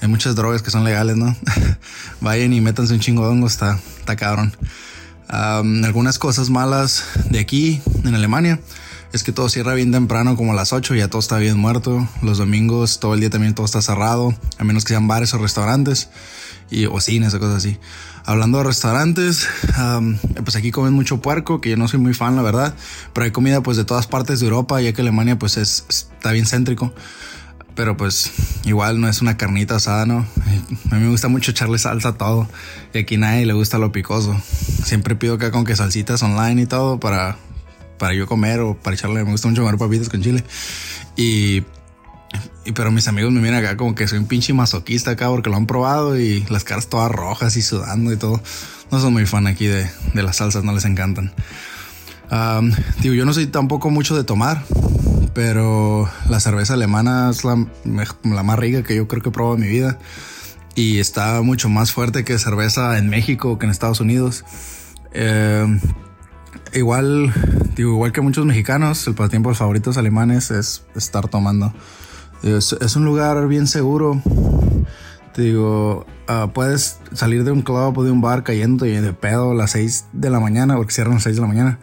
[0.00, 1.36] hay muchas drogas que son legales, ¿no?
[2.20, 4.56] Vayan y métanse un chingo de hongo, está, está cabrón.
[5.28, 8.58] algunas cosas malas de aquí, en Alemania
[9.12, 12.06] es que todo cierra bien temprano, como a las 8, ya todo está bien muerto.
[12.22, 15.38] Los domingos, todo el día también todo está cerrado, a menos que sean bares o
[15.38, 16.10] restaurantes,
[16.70, 17.78] y, o cines o cosas así.
[18.24, 19.48] Hablando de restaurantes,
[20.44, 22.74] pues aquí comen mucho puerco, que yo no soy muy fan, la verdad,
[23.14, 26.32] pero hay comida pues de todas partes de Europa, ya que Alemania pues es, está
[26.32, 26.92] bien céntrico.
[27.74, 28.32] Pero pues
[28.64, 30.26] igual no es una carnita asada, ¿no?
[30.90, 32.48] A mí me gusta mucho echarle salsa a todo.
[32.92, 34.36] Y aquí nadie le gusta lo picoso.
[34.82, 37.36] Siempre pido acá con que salsitas online y todo para
[37.98, 39.24] para yo comer o para echarle.
[39.24, 40.44] Me gusta mucho comer papitas con chile.
[41.16, 41.64] Y,
[42.64, 45.50] y, pero mis amigos me miran acá como que soy un pinche masoquista acá porque
[45.50, 48.40] lo han probado y las caras todas rojas y sudando y todo.
[48.90, 51.32] No son muy fan aquí de, de las salsas, no les encantan.
[53.00, 54.64] digo, yo no soy tampoco mucho de tomar,
[55.34, 59.56] pero la cerveza alemana es la, la, más rica que yo creo que he probado
[59.56, 59.98] en mi vida.
[60.74, 64.44] Y está mucho más fuerte que cerveza en México que en Estados Unidos.
[65.12, 65.66] Eh,
[66.72, 67.32] igual,
[67.76, 71.72] digo, igual que muchos mexicanos, el pasatiempo favoritos alemanes es estar tomando.
[72.42, 74.22] Es, un lugar bien seguro.
[75.34, 79.12] Te digo, ah, puedes salir de un club o de un bar cayendo y de
[79.12, 81.78] pedo a las 6 de la mañana, porque cierran a las 6 de la mañana.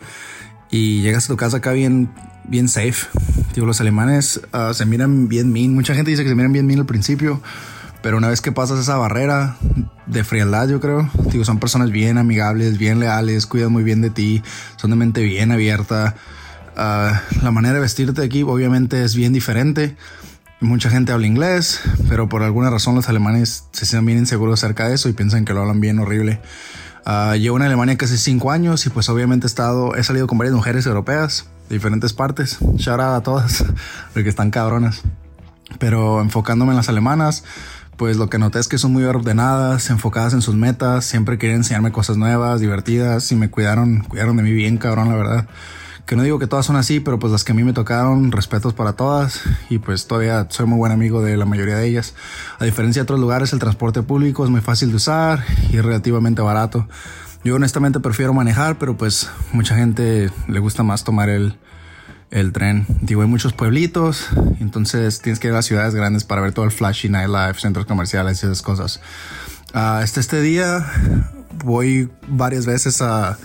[0.71, 2.12] Y llegas a tu casa acá bien,
[2.47, 3.08] bien safe.
[3.54, 5.73] Digo, los alemanes ah, se miran bien mean.
[5.73, 7.41] Mucha gente dice que se miran bien mean al principio.
[8.01, 9.58] Pero una vez que pasas esa barrera
[10.08, 14.10] de frialdad, yo creo, digo, son personas bien amigables, bien leales, cuidan muy bien de
[14.10, 14.44] ti,
[14.78, 16.15] son de mente bien abierta.
[16.78, 19.96] Ah, la manera de vestirte aquí obviamente es bien diferente.
[20.62, 24.88] Mucha gente habla inglés, pero por alguna razón los alemanes se sienten bien inseguros acerca
[24.88, 26.39] de eso y piensan que lo hablan bien horrible.
[27.06, 30.56] Uh, llevo en Alemania casi cinco años y pues obviamente estado, he salido con varias
[30.56, 32.58] mujeres europeas de diferentes partes.
[32.78, 33.63] Shout out a todas,
[34.13, 35.02] porque están cabronas.
[35.78, 37.44] Pero enfocándome en las alemanas,
[37.97, 41.60] pues lo que noté es que son muy ordenadas, enfocadas en sus metas, siempre querían
[41.60, 45.47] enseñarme cosas nuevas, divertidas y me cuidaron, cuidaron de mí bien, cabrón, la verdad.
[46.05, 48.31] Que no digo que todas son así, pero pues las que a mí me tocaron,
[48.31, 52.13] respetos para todas y pues todavía soy muy buen amigo de la mayoría de ellas.
[52.60, 56.41] A diferencia de otros lugares, el transporte público es muy fácil de usar y relativamente
[56.41, 56.88] barato.
[57.43, 61.58] Yo honestamente prefiero manejar, pero pues mucha gente le gusta más tomar el,
[62.31, 62.85] el tren.
[63.01, 64.27] Digo, hay muchos pueblitos,
[64.59, 67.85] entonces tienes que ir a las ciudades grandes para ver todo el flashy nightlife, centros
[67.85, 69.01] comerciales y esas cosas.
[69.73, 70.85] Uh, este, día
[71.63, 73.38] voy varias veces a,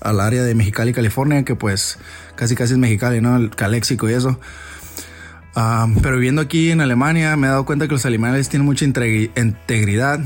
[0.00, 1.98] al área de Mexicali, California, que pues
[2.36, 3.36] casi casi es Mexicali, ¿no?
[3.36, 4.38] El Caléxico y eso.
[6.02, 10.20] pero viviendo aquí en Alemania me he dado cuenta que los alemanes tienen mucha integridad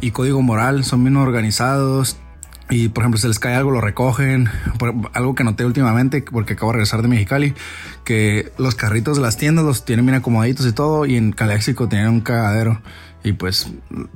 [0.00, 2.16] y código moral, son bien organizados,
[2.70, 4.48] y por ejemplo, se les cae algo, lo recogen.
[5.12, 7.54] algo que noté últimamente, porque acabo de regresar de Mexicali,
[8.04, 11.88] que los carritos de las tiendas los tienen bien acomoditos y todo, y en Caléxico
[11.88, 12.80] tienen un cagadero.
[13.24, 13.68] Y pues,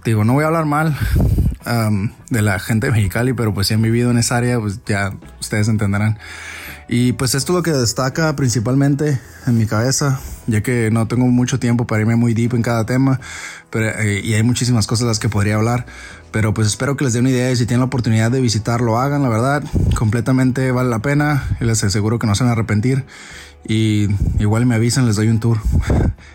[0.04, 0.96] digo, no voy a hablar mal
[2.30, 5.12] de la gente de Mexicali, pero pues si han vivido en esa área, pues ya
[5.40, 6.18] ustedes entenderán.
[6.88, 11.26] Y pues esto es lo que destaca principalmente en mi cabeza, ya que no tengo
[11.26, 13.20] mucho tiempo para irme muy deep en cada tema,
[13.70, 15.86] pero, eh, y hay muchísimas cosas de las que podría hablar.
[16.32, 18.98] Pero pues espero que les dé una idea y si tienen la oportunidad de visitarlo,
[18.98, 19.62] hagan, la verdad.
[19.94, 23.04] Completamente vale la pena y les aseguro que no se van a arrepentir.
[23.68, 24.08] Y
[24.40, 25.58] igual me avisan, les doy un tour.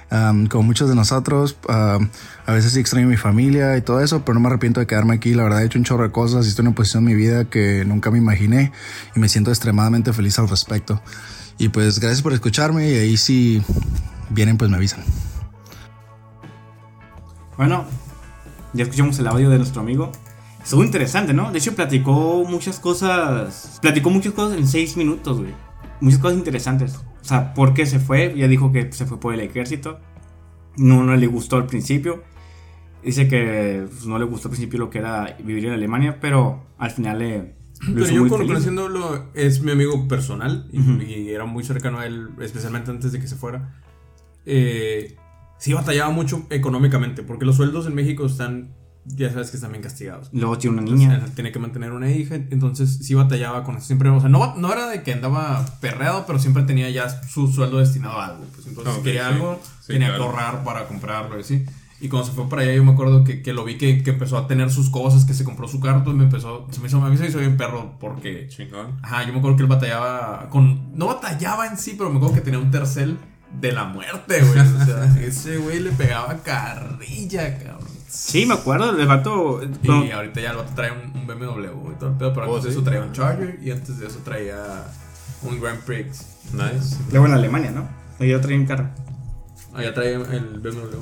[0.49, 1.99] como muchos de nosotros, a
[2.47, 5.33] veces sí extraño mi familia y todo eso, pero no me arrepiento de quedarme aquí.
[5.33, 7.15] La verdad he hecho un chorro de cosas y estoy en una posición en mi
[7.15, 8.71] vida que nunca me imaginé
[9.15, 11.01] y me siento extremadamente feliz al respecto.
[11.57, 13.63] Y pues gracias por escucharme y ahí si
[14.29, 15.03] vienen pues me avisan.
[17.57, 17.85] Bueno,
[18.77, 20.11] ya escuchamos el audio de nuestro amigo.
[20.63, 21.51] Estuvo interesante, ¿no?
[21.51, 23.79] De hecho, platicó muchas cosas.
[23.81, 25.53] Platicó muchas cosas en seis minutos, güey.
[26.01, 26.95] Muchas cosas interesantes.
[27.21, 28.33] O sea, ¿por qué se fue?
[28.37, 29.99] Ya dijo que se fue por el ejército.
[30.77, 32.23] No, no le gustó al principio.
[33.03, 36.65] Dice que pues, no le gustó al principio lo que era vivir en Alemania, pero
[36.77, 37.55] al final le,
[37.93, 41.01] Pero yo con- conociéndolo es mi amigo personal y, Ujú.
[41.01, 43.81] y era muy cercano a él, especialmente antes de que se fuera.
[44.45, 45.15] Eh,
[45.57, 48.73] sí batallaba mucho económicamente, porque los sueldos en México están,
[49.05, 50.29] ya sabes que están bien castigados.
[50.33, 51.23] Luego tiene una Entonces, niña.
[51.25, 53.87] él tiene que mantener una hija, entonces sí batallaba con eso.
[53.87, 57.47] Siempre, o sea, no, no era de que andaba perreado, pero siempre tenía ya su
[57.47, 58.45] sueldo destinado a algo.
[58.53, 59.33] Pues entonces, Ok, si quería sí.
[59.35, 60.23] algo, Sí, tenía claro.
[60.23, 61.65] que ahorrar para comprarlo y así.
[61.99, 64.11] Y cuando se fue para allá, yo me acuerdo que, que lo vi que, que
[64.11, 66.67] empezó a tener sus cosas, que se compró su carro y me empezó.
[66.69, 68.47] Se me hizo, a mí se me hizo bien perro porque.
[68.49, 68.99] Chingón.
[69.01, 70.95] Ajá, yo me acuerdo que él batallaba con.
[70.95, 73.17] No batallaba en sí, pero me acuerdo que tenía un tercel
[73.51, 74.59] de la muerte, güey.
[74.59, 77.87] O sea, ese güey le pegaba carrilla, cabrón.
[78.09, 79.61] Sí, me acuerdo, el vato.
[79.83, 82.51] Y no, ahorita ya el vato trae un, un BMW y todo el pedo, pero
[82.51, 82.75] Oh, antes de ¿sí?
[82.77, 84.57] eso traía un Charger y antes de eso traía
[85.43, 86.25] un Grand Prix.
[86.53, 86.95] Nice.
[87.11, 87.87] luego en Alemania, ¿no?
[88.19, 88.89] Ahí yo traía un carro.
[89.73, 90.97] Allá traía el BMW.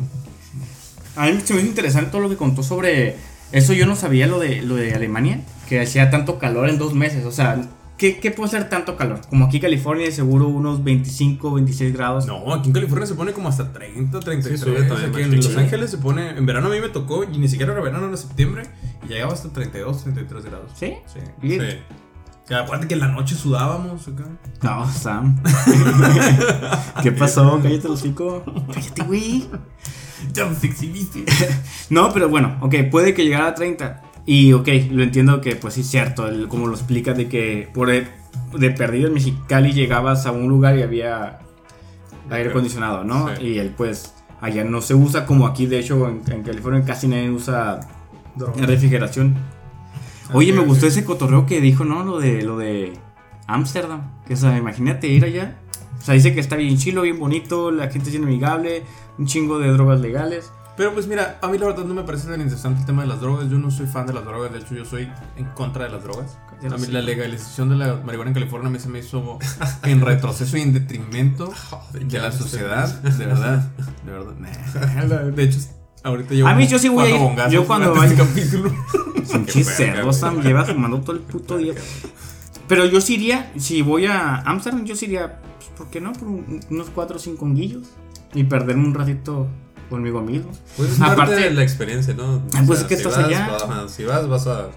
[1.15, 3.15] A mí se me hizo interesante todo lo que contó sobre.
[3.51, 6.93] Eso yo no sabía lo de, lo de Alemania, que hacía tanto calor en dos
[6.93, 7.23] meses.
[7.25, 7.61] O sea,
[7.97, 9.21] ¿qué, qué puede ser tanto calor?
[9.29, 12.25] Como aquí en California, seguro unos 25, 26 grados.
[12.25, 14.59] No, aquí en California se pone como hasta 30, 33.
[14.59, 15.35] Sí, aquí en.
[15.35, 16.29] Los Ángeles se pone.
[16.29, 18.63] En verano a mí me tocó, y ni siquiera era verano, era septiembre,
[19.03, 20.71] y llegaba hasta 32, 33 grados.
[20.75, 20.93] ¿Sí?
[21.11, 21.19] Sí.
[21.41, 21.59] Sí.
[22.45, 24.23] O sea, acuérdate que en la noche sudábamos acá.
[24.61, 25.41] No, Sam.
[27.01, 27.59] ¿Qué pasó?
[27.61, 28.43] Cállate los hocico.
[28.71, 29.49] Cállate, güey.
[30.31, 30.55] Ya me.
[31.89, 34.03] No, pero bueno, ok, puede que llegara a 30.
[34.25, 37.69] Y ok, lo entiendo que pues sí es cierto, el- como lo explica de que
[37.73, 38.07] por el-
[38.57, 41.39] de perdido en Mexicali llegabas a un lugar y había
[42.29, 43.29] aire acondicionado, ¿no?
[43.35, 43.43] Sí.
[43.43, 47.07] Y él pues allá no se usa como aquí, de hecho en, en California casi
[47.07, 47.81] nadie usa
[48.57, 49.35] refrigeración.
[50.33, 52.03] Oye, me gustó ese cotorreo que dijo, ¿no?
[52.03, 52.93] Lo de lo de
[53.47, 54.01] Ámsterdam.
[54.25, 55.55] Que o sea, imagínate ir allá.
[55.99, 58.83] O sea, dice que está bien chilo, bien bonito, la gente es bien amigable,
[59.17, 60.51] un chingo de drogas legales.
[60.77, 63.07] Pero pues mira, a mí la verdad no me parece tan interesante el tema de
[63.07, 63.49] las drogas.
[63.49, 66.03] Yo no soy fan de las drogas, de hecho yo soy en contra de las
[66.03, 66.37] drogas.
[66.69, 69.39] A mí la legalización de la marihuana en California a mí se me hizo
[69.83, 71.51] en retroceso y en detrimento
[71.93, 73.01] de la sociedad.
[73.01, 73.69] De verdad,
[74.05, 75.23] de verdad.
[75.31, 75.59] De hecho,
[76.03, 80.13] ahorita llevo A mí yo sí voy a ir- yo cuando durante vaya- este capítulo.
[80.13, 81.73] Sam, lleva fumando todo el puto día.
[82.67, 86.13] Pero yo sí iría, si voy a Amsterdam, yo sí iría, pues, ¿por qué no?
[86.13, 87.83] Por un- unos 4 o 5 honguillos
[88.33, 89.47] y perderme un ratito
[89.89, 90.51] conmigo mismo.
[90.77, 92.35] Pues es parte Aparte- de la experiencia, ¿no?
[92.35, 93.49] O Ah, pues es que si estás vas, allá.
[93.67, 94.67] vas- si vas, vas a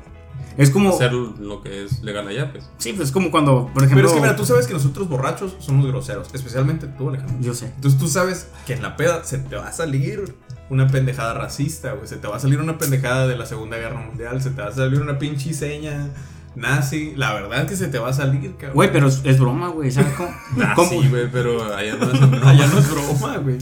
[0.56, 2.68] Es como, hacer lo que es legal allá, pues.
[2.78, 5.08] sí, pues es como cuando, por ejemplo, Pero es que mira, tú sabes que nosotros
[5.08, 7.36] borrachos somos groseros, especialmente tú, Alejandro.
[7.40, 7.66] yo sé.
[7.74, 10.34] Entonces tú sabes que en la peda se te va a salir
[10.70, 12.06] una pendejada racista, güey.
[12.08, 14.42] Se te va a salir una pendejada de la Segunda Guerra Mundial.
[14.42, 16.08] Se te va a salir una pinche seña
[16.56, 17.14] nazi.
[17.16, 18.74] La verdad que se te va a salir, cabrón.
[18.74, 20.28] Güey, pero es, es broma, güey, ¿sabes cómo?
[20.60, 23.56] Ah, cómo- sí, güey, pero allá no es no, Allá no es broma, güey.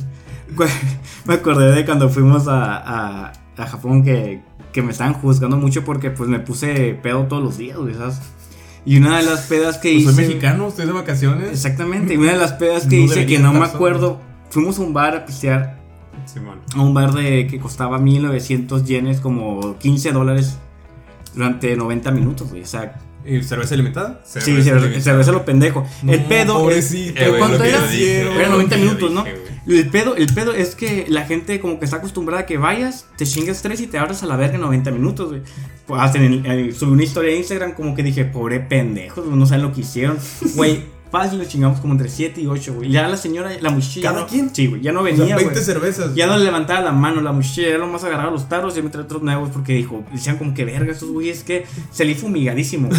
[1.26, 5.85] Me acordé de cuando fuimos a, a, a Japón que, que me estaban juzgando mucho
[5.85, 8.20] porque pues me puse pedo todos los días, güey, ¿sabes?
[8.85, 10.12] Y una de las pedas que Pues hice...
[10.14, 11.50] soy mexicano, estoy de vacaciones.
[11.50, 14.82] Exactamente, y una de las pedas que No hice que no me acuerdo, fuimos a
[14.82, 15.80] un bar a pistear,
[16.24, 16.61] Simón.
[16.74, 20.59] a un bar de que costaba 1900 yenes, como 15 dólares
[21.35, 24.20] durante 90 minutos, güey, o sea, ¿Y cerveza ilimitada?
[24.24, 25.86] sí, cerveza, cerveza lo pendejo.
[26.06, 26.58] el pedo...
[26.60, 27.18] pobrecito.
[27.20, 27.80] ¿el- Eh, güey, ¿Cuánto era?
[27.80, 29.24] yo dije, Era güey, 90 lo que yo minutos, ¿no?
[29.24, 29.36] dije.
[29.68, 33.06] El pedo, el pedo es que la gente como que está acostumbrada a que vayas,
[33.16, 35.42] te chingas tres y te abras a la verga en 90 minutos, güey.
[35.88, 39.26] Pues, hasta en el- eh, subí una historia de Instagram como que dije, pobre pendejos,
[39.26, 40.18] no saben lo que hicieron.
[40.54, 40.84] Güey,
[41.22, 42.90] fácil lo chingamos como entre 7 y 8, güey.
[42.90, 44.55] Ya la señora, la muchacha ya ¿Cada no- quien?
[44.55, 45.64] Sí, güey, ya no O sea, venía, 20 güey.
[45.64, 46.14] cervezas.
[46.14, 48.90] Ya no le levantaba la mano la muchacha, ya nomás agarraba los tarros y me
[48.90, 52.88] traía otros nuevos porque dijo, decían como que verga estos güeyes que salí fumigadísimo.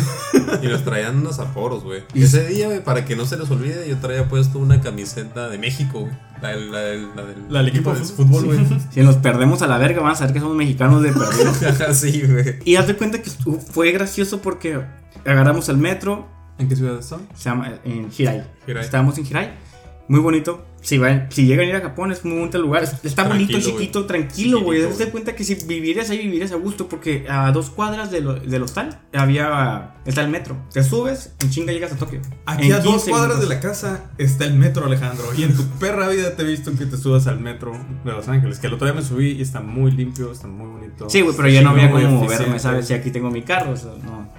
[0.62, 2.04] Y nos traían unos aporos, güey.
[2.14, 5.50] Y- Ese día, güey, para que no se les olvide, yo traía puesto una camiseta
[5.50, 6.14] de México, güey.
[6.42, 8.60] La, del- la, del- la del La del equipo de fútbol, güey.
[8.92, 11.94] si nos perdemos a la verga, van a saber que somos mexicanos de perdido.
[11.94, 12.56] sí, güey.
[12.64, 14.80] Y haz de cuenta que fue gracioso porque
[15.26, 16.28] agarramos el metro,
[16.60, 17.28] ¿En qué ciudad están?
[17.36, 18.44] se llama en Hirai.
[18.68, 18.84] Hirai.
[18.84, 19.68] Estábamos en Hirai.
[20.10, 20.64] Muy bonito.
[20.82, 22.82] Si, van, si llegan a ir a Japón es muy bonito el lugar.
[22.84, 24.80] Es- Está bonito, Tranquilo, chiquito, tranquilo, güey.
[24.80, 25.12] De güey.
[25.12, 26.88] cuenta que si vivieras ahí, vivirías a gusto.
[26.88, 29.96] Porque a dos cuadras de lo- del hostal había.
[30.06, 30.56] Está el metro.
[30.72, 32.22] Te subes, en chinga llegas a Tokio.
[32.46, 33.50] Aquí En a dos 15 cuadras de minutos.
[33.50, 35.26] la casa está el metro, Alejandro.
[35.38, 37.74] Y en tu perra vida te he visto que te subas al metro
[38.06, 38.60] de Los Ángeles.
[38.60, 41.10] Que el otro día me subí y está muy limpio, está muy bonito.
[41.10, 42.16] Sí, güey, pero ya no había eficiente.
[42.16, 42.88] moverme, ¿sabes?
[42.88, 44.30] Si aquí tengo mi carro, o sea, no.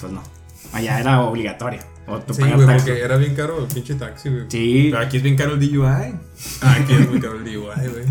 [0.00, 0.22] Pues no.
[0.72, 1.80] Allá era obligatorio.
[2.06, 4.44] O Sí, güey, porque era bien caro el pinche taxi, güey.
[4.48, 5.84] Sí, Pero aquí es bien caro el DUI.
[5.86, 8.04] Ah, aquí es muy caro el DUI, güey.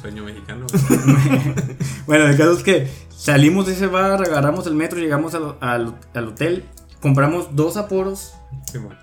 [0.00, 0.66] Sueño mexicano.
[2.06, 5.94] Bueno, el caso es que salimos de ese bar, agarramos el metro, llegamos al, al-
[6.14, 6.64] al hotel,
[7.00, 8.32] compramos dos aporos,
[8.70, 8.96] Simón.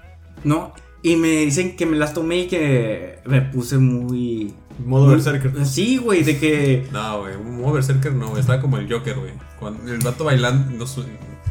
[0.44, 0.74] ¿no?
[1.04, 4.54] Y me dicen que me las tomé y que me puse muy...
[4.84, 5.66] Modo Berserker.
[5.66, 6.88] Sí, güey, de que...
[6.92, 8.42] No, güey, un modo berserker no, güey.
[8.42, 9.32] Estaba como el Joker, güey.
[9.60, 10.86] Cuando el vato bailando, no,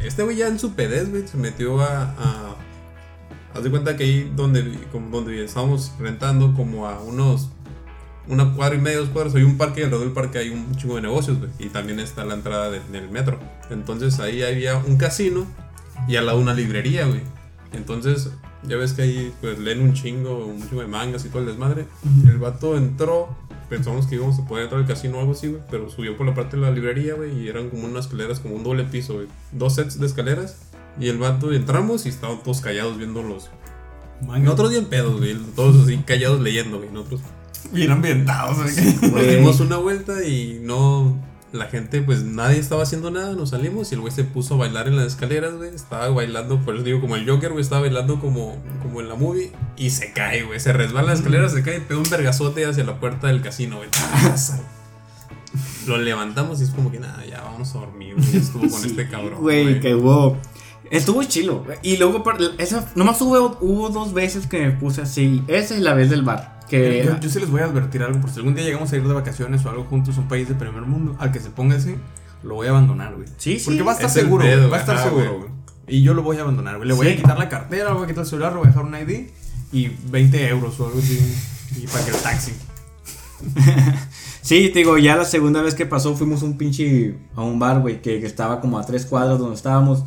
[0.03, 2.03] Este güey ya en su pedez, güey, se metió a.
[2.19, 2.57] a
[3.55, 7.51] haz de cuenta que ahí donde, como donde estábamos rentando, como a unos.
[8.29, 10.75] Una cuadra y media, dos cuadras, hay un parque y alrededor del parque hay un
[10.77, 11.51] chingo de negocios, güey.
[11.61, 13.39] Y también está la entrada de- del metro.
[13.71, 15.47] Entonces ahí había un casino
[16.09, 17.21] y al lado una librería, güey.
[17.73, 18.31] Entonces,
[18.65, 21.47] ya ves que ahí pues leen un chingo, un chingo de mangas y todo el
[21.47, 21.87] desmadre.
[22.27, 23.29] El vato entró,
[23.69, 26.27] pensamos que íbamos a poder entrar al casino o algo así, güey, pero subió por
[26.27, 29.15] la parte de la librería, güey, y eran como unas escaleras, como un doble piso,
[29.15, 29.27] güey.
[29.53, 30.59] Dos sets de escaleras.
[30.99, 33.51] Y el vato entramos y estaban todos callados viendo los.
[34.23, 35.37] Nosotros bien pedos, güey.
[35.55, 36.91] Todos así callados leyendo, güey.
[36.91, 37.21] Nosotros
[37.73, 39.13] Bien ambientados, güey.
[39.13, 41.17] nos dimos una vuelta y no.
[41.57, 43.35] La gente, pues nadie estaba haciendo nada.
[43.35, 45.75] Nos salimos y el güey se puso a bailar en las escaleras, güey.
[45.75, 47.63] Estaba bailando, por eso digo, como el Joker, güey.
[47.63, 50.61] Estaba bailando como, como en la movie y se cae, güey.
[50.61, 53.79] Se resbala las escaleras, se cae y pega un vergazote hacia la puerta del casino,
[53.79, 53.89] güey.
[55.87, 58.37] Lo levantamos y es como que nada, ya vamos a dormir, güey.
[58.37, 59.41] Estuvo con este cabrón.
[59.41, 60.37] Güey, que hubo.
[60.91, 61.65] Estuvo chilo.
[61.83, 62.23] Y luego,
[62.59, 65.43] esa, nomás hubo, hubo dos veces que me puse así.
[65.49, 66.56] Esa es la vez del bar.
[66.69, 68.97] Que Yo, yo sí les voy a advertir algo, por si algún día llegamos a
[68.97, 71.51] ir de vacaciones o algo juntos a un país de primer mundo, al que se
[71.51, 71.95] ponga así,
[72.43, 73.29] lo voy a abandonar, güey.
[73.39, 73.65] Sí, sí.
[73.67, 75.39] Porque va a estar Es seguro, güey, va a estar Ajá, seguro, güey.
[75.39, 75.51] güey.
[75.89, 76.89] Y yo lo voy a abandonar, güey.
[76.89, 77.13] Le voy Sí.
[77.13, 78.95] a quitar la cartera, le voy a quitar el celular, le voy a dejar un
[78.97, 79.29] ID
[79.73, 81.19] y 20 euros o algo así.
[81.77, 82.53] Y para que el taxi.
[84.43, 87.81] Sí, te digo, ya la segunda vez que pasó fuimos un pinche a un bar,
[87.81, 90.05] güey, que, que estaba como a tres cuadras donde estábamos.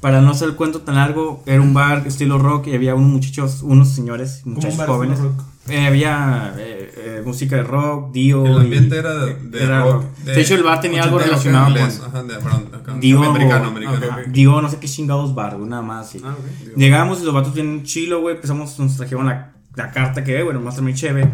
[0.00, 3.10] Para no hacer el cuento tan largo, era un bar estilo rock y había unos
[3.10, 5.18] muchachos, unos señores, muchachos jóvenes.
[5.18, 5.44] estilo rock.
[5.68, 8.44] Eh, había eh, eh, música de rock, Dio.
[8.46, 10.04] El y- ambiente era de, era rock.
[10.24, 13.22] De, hecho, el bar tenía algo relacionado inglés, con Ajá, de, perdón, acá, Dio.
[13.22, 14.16] americano, americano.
[14.28, 16.08] Dio, no sé qué chingados bar, güey, nada más.
[16.10, 16.20] sí.
[16.24, 16.76] Ah, ok.
[16.76, 18.36] Llegamos y los vatos bien chilo, güey.
[18.36, 21.30] Empezamos, nos trajeron la, la carta que, bueno, más muy chévere.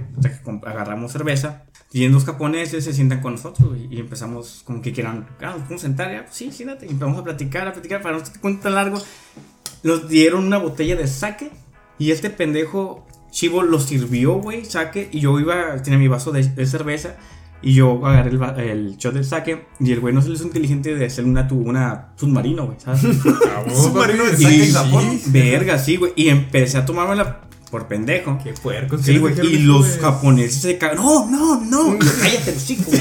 [0.67, 1.63] Agarramos cerveza.
[1.93, 5.81] Y dos japoneses se sientan con nosotros y empezamos como que quieran, ah, nos podemos
[5.81, 6.87] sentar ya, pues sí, siéntate.
[6.87, 9.01] Y empezamos a platicar, a platicar, para no te cuento tan largo.
[9.83, 11.51] Nos dieron una botella de sake
[11.99, 15.11] y este pendejo Chivo lo sirvió, güey, sake.
[15.13, 17.17] Y yo iba, tenía mi vaso de, de cerveza
[17.63, 18.41] y yo agarré el,
[18.71, 21.49] el shot del sake y el güey no se le hizo inteligente de hacer una,
[21.51, 23.01] una submarino, güey, ¿sabes?
[23.75, 25.21] Submarino de Y- sake en Japón.
[25.27, 26.13] Verga, sí, güey.
[26.17, 27.41] Y empecé a tomármela
[27.71, 28.39] por pendejo.
[28.45, 29.01] Qué puercos.
[29.03, 29.35] Sí, ¿qué güey.
[29.41, 30.01] Y los después?
[30.05, 30.97] japoneses se cagan.
[30.99, 31.95] No, no, no.
[31.97, 32.87] Y Cállate, los chicos.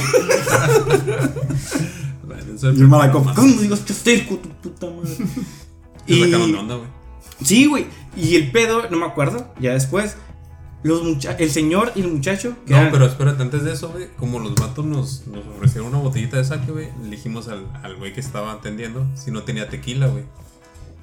[2.61, 5.11] Y el malaco, ¿cómo digas que cerco, tu puta madre?
[6.07, 6.87] Y Y, sacaron de onda, güey.
[7.43, 7.85] sí, güey.
[8.15, 10.15] Y el pedo, no me acuerdo, ya después.
[10.85, 11.01] Los
[11.39, 12.55] el señor y el muchacho.
[12.67, 15.97] No, eran- pero espérate, antes de eso, güey, como los vatos nos, nos ofrecieron una
[15.97, 19.67] botellita de sake, güey, le dijimos al al güey que estaba atendiendo si no tenía
[19.67, 20.23] tequila, güey.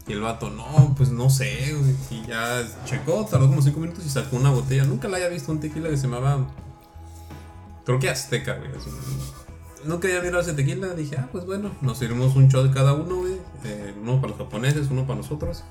[0.06, 1.94] Y el vato, no, pues no sé, güey.
[2.10, 4.84] Y ya checó, tardó como 5 minutos y sacó una botella.
[4.84, 6.46] Nunca la había visto un tequila que se llamaba.
[7.84, 8.70] Creo que Azteca, güey.
[9.84, 10.88] Nunca había mirado ese tequila.
[10.94, 13.36] Dije, ah, pues bueno, nos sirvimos un shot cada uno, güey.
[13.64, 15.64] eh, uno para los japoneses, uno para nosotros.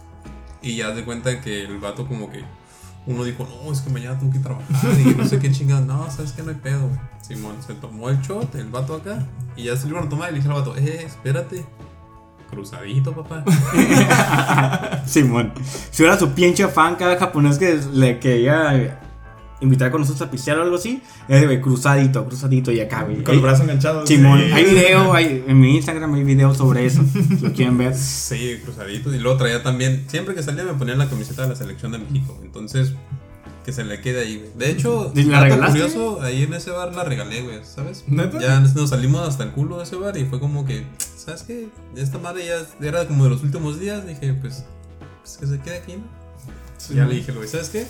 [0.61, 2.43] Y ya de cuenta que el vato, como que
[3.07, 5.85] uno dijo, no, es que mañana tengo que trabajar y no sé qué chingados.
[5.85, 6.89] No, sabes que no hay pedo.
[7.21, 10.29] Simón se tomó el shot, el vato acá, y ya se lo iban a tomar
[10.29, 11.65] y le dije al vato, eh, espérate.
[12.49, 13.45] Cruzadito, papá.
[15.05, 15.53] Simón.
[15.89, 19.00] Si fuera su pinche fan, cada japonés que le quería
[19.61, 23.23] invitar con nosotros a pistear o algo así, es de cruzadito, cruzadito y acá, güey.
[23.23, 24.05] Con el brazo enganchado.
[24.05, 24.51] Simón, Sí.
[24.51, 27.95] hay video, hay, en mi Instagram hay video sobre eso, si lo quieren ver.
[27.95, 29.13] Sí, cruzadito.
[29.13, 31.99] Y luego traía también, siempre que salía me ponía la camiseta de la selección de
[31.99, 32.37] México.
[32.43, 32.93] Entonces,
[33.63, 34.49] que se le quede ahí, güey.
[34.55, 35.79] De hecho, ¿Y la regalaste?
[35.79, 38.03] curioso, ahí en ese bar la regalé, güey, ¿sabes?
[38.07, 38.39] ¿Neta?
[38.41, 40.83] Ya nos salimos hasta el culo de ese bar y fue como que,
[41.15, 41.69] ¿sabes qué?
[41.95, 44.07] Esta madre ya era como de los últimos días.
[44.07, 44.65] Dije, pues,
[45.21, 46.03] pues que se quede aquí, ¿no?
[46.77, 46.95] Sí.
[46.95, 47.85] ya le dije, güey, ¿sabes qué?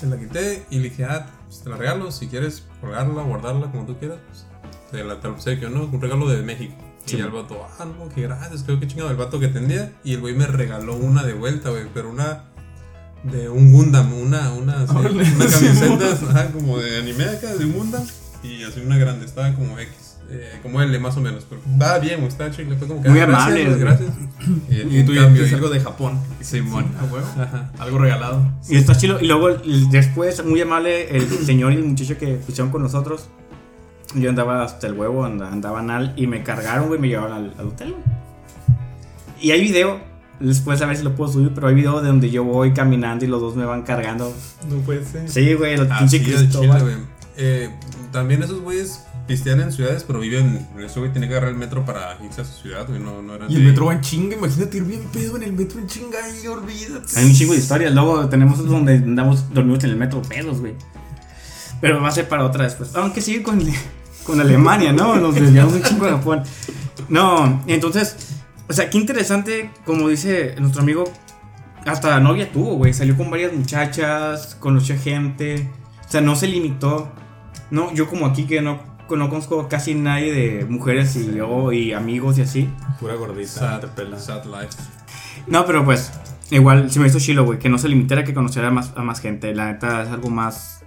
[0.00, 2.10] Te la quité y le dije, ah, pues te la regalo.
[2.12, 4.46] Si quieres colgarla, guardarla, como tú quieras, pues
[4.90, 5.84] te la te obsequio, ¿no?
[5.84, 6.74] Un regalo de México.
[7.04, 7.16] Sí.
[7.16, 9.92] Y el vato, ah, no, qué gracias, creo que chingado el vato que tendía.
[10.04, 12.44] Y el güey me regaló una de vuelta, güey, pero una
[13.22, 17.72] de un Gundam, una, una, así, una camiseta, ajá, como de anime acá, de un
[17.72, 18.04] Gundam.
[18.42, 21.98] Y así una grande, estaba como X, eh, como L más o menos, pero estaba
[21.98, 22.76] bien, chido.
[22.78, 23.80] Fue como que, Muy ah, amable, Gracias, güey.
[23.80, 24.10] gracias.
[24.92, 26.20] Y tú ya cambio, es y- algo de Japón.
[26.40, 26.86] Simón.
[27.00, 27.26] A huevo.
[27.38, 27.72] Ajá.
[27.78, 28.42] Algo regalado.
[28.68, 29.18] Y está chido.
[29.20, 29.48] Y luego
[29.90, 33.28] después, muy amable, el señor y el muchacho que pusieron con nosotros.
[34.14, 37.54] Yo andaba hasta el huevo, and- andaba anal y me cargaron, güey, me llevaron al,
[37.58, 38.02] al hotel, güey.
[39.40, 40.00] Y hay video,
[40.40, 43.24] después a ver si lo puedo subir, pero hay video de donde yo voy caminando
[43.24, 44.32] y los dos me van cargando.
[44.70, 45.28] No puede ser.
[45.28, 46.82] Sí, güey, el Así pinche Cristóbal.
[46.82, 46.94] güey.
[47.36, 47.68] Eh,
[48.12, 50.66] también esos güeyes pistean en ciudades, pero viven.
[50.78, 53.00] Ese güey tiene que agarrar el metro para irse a su ciudad, güey.
[53.00, 55.42] No, no eran Y el de- metro va en chinga, imagínate ir bien pedo en
[55.42, 57.18] el metro en chinga y olvídate.
[57.18, 57.92] Hay un chingo de historias.
[57.94, 60.74] Luego tenemos donde andamos dormidos en el metro pedos, güey.
[61.80, 62.94] Pero va a ser para otra después.
[62.94, 63.60] Aunque sigue con,
[64.24, 65.16] con Alemania, ¿no?
[65.16, 66.42] Nos desviamos un chingo de Japón.
[67.08, 68.16] No, entonces,
[68.68, 71.04] O sea, qué interesante, como dice nuestro amigo,
[71.84, 72.92] hasta novia tuvo, güey.
[72.94, 75.70] Salió con varias muchachas, conoció gente.
[76.06, 77.12] O sea, no se limitó.
[77.70, 81.92] No, yo como aquí que no, no conozco casi nadie de mujeres y yo y
[81.92, 82.68] amigos y así.
[83.00, 84.18] Pura gordita, Sad, te pela.
[84.18, 84.74] sad life.
[85.46, 86.10] No, pero pues,
[86.50, 88.92] igual se me hizo chilo, güey, que no se limitara a que conociera a más,
[88.96, 89.54] a más gente.
[89.54, 90.82] La neta es algo más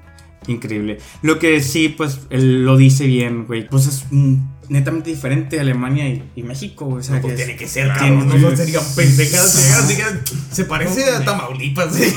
[0.48, 0.98] increíble.
[1.22, 3.68] Lo que sí, pues, él lo dice bien, güey.
[3.70, 4.36] Pues es mm,
[4.70, 7.00] netamente diferente de Alemania y, y México, güey.
[7.00, 8.42] O sea, Pues que tiene es- que ser, tiene- cabrón.
[8.42, 9.88] No serían pendejadas.
[9.88, 12.14] llegan, digan, Se parece a Tamaulipas, eh.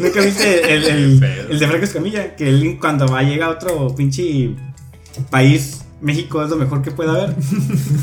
[0.00, 1.50] ¿Nunca viste el, el, Pedo.
[1.50, 2.34] el de Franco Escamilla?
[2.36, 4.50] Que él cuando va llega otro pinche
[5.30, 7.34] país, México es lo mejor que puede haber.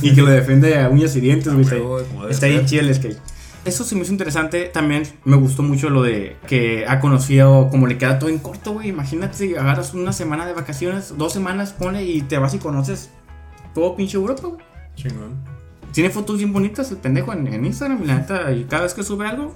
[0.01, 1.65] y que lo defiende a uñas y dientes, güey.
[1.65, 3.17] debe Está bien chido el skate.
[3.63, 4.65] Eso sí me hizo interesante.
[4.65, 8.73] También me gustó mucho lo de que ha conocido, como le queda todo en corto,
[8.73, 8.89] güey.
[8.89, 13.11] Imagínate agarras una semana de vacaciones, dos semanas, pone y te vas y conoces
[13.75, 14.65] todo pinche Europa, güey.
[14.95, 15.50] Chingón.
[15.91, 18.93] Tiene fotos bien bonitas el pendejo en, en Instagram y la neta, y cada vez
[18.93, 19.53] que sube algo,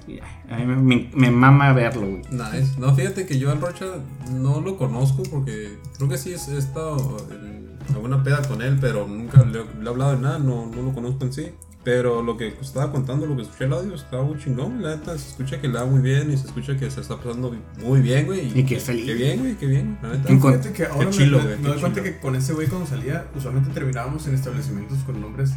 [0.50, 2.22] a mí me, me- me mama verlo, güey.
[2.30, 2.78] Nice.
[2.78, 3.86] No, fíjate que yo al Rocha
[4.30, 9.06] no lo conozco porque creo que sí he estado en alguna peda con él, pero
[9.06, 11.46] nunca le, le he hablado de nada, no, no lo conozco en sí.
[11.84, 14.82] Pero lo que estaba contando, lo que escuché el audio, estaba muy chingón.
[14.82, 17.16] La neta, se escucha que le da muy bien y se escucha que se está
[17.16, 18.58] pasando muy bien, güey.
[18.58, 19.06] Y que feliz.
[19.06, 19.96] Qué bien, güey, qué bien.
[20.02, 20.28] La neta.
[20.28, 22.88] Fíjate que ahora me- chilo, me, me qué doy cuenta que con ese güey cuando
[22.88, 25.52] salía, usualmente terminábamos en establecimientos con nombres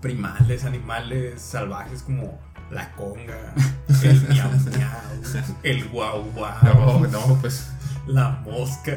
[0.00, 2.38] primales, animales, salvajes como
[2.70, 3.54] la conga,
[4.02, 7.70] el miau miau, el guau guau, No, no, pues.
[8.06, 8.92] la mosca,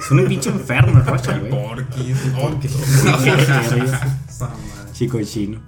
[0.00, 1.50] Es un pinche enfermo el Rocha, güey.
[1.50, 2.14] porky.
[2.34, 2.66] porky.
[2.68, 4.92] esa madre.
[4.92, 5.60] Chico chino.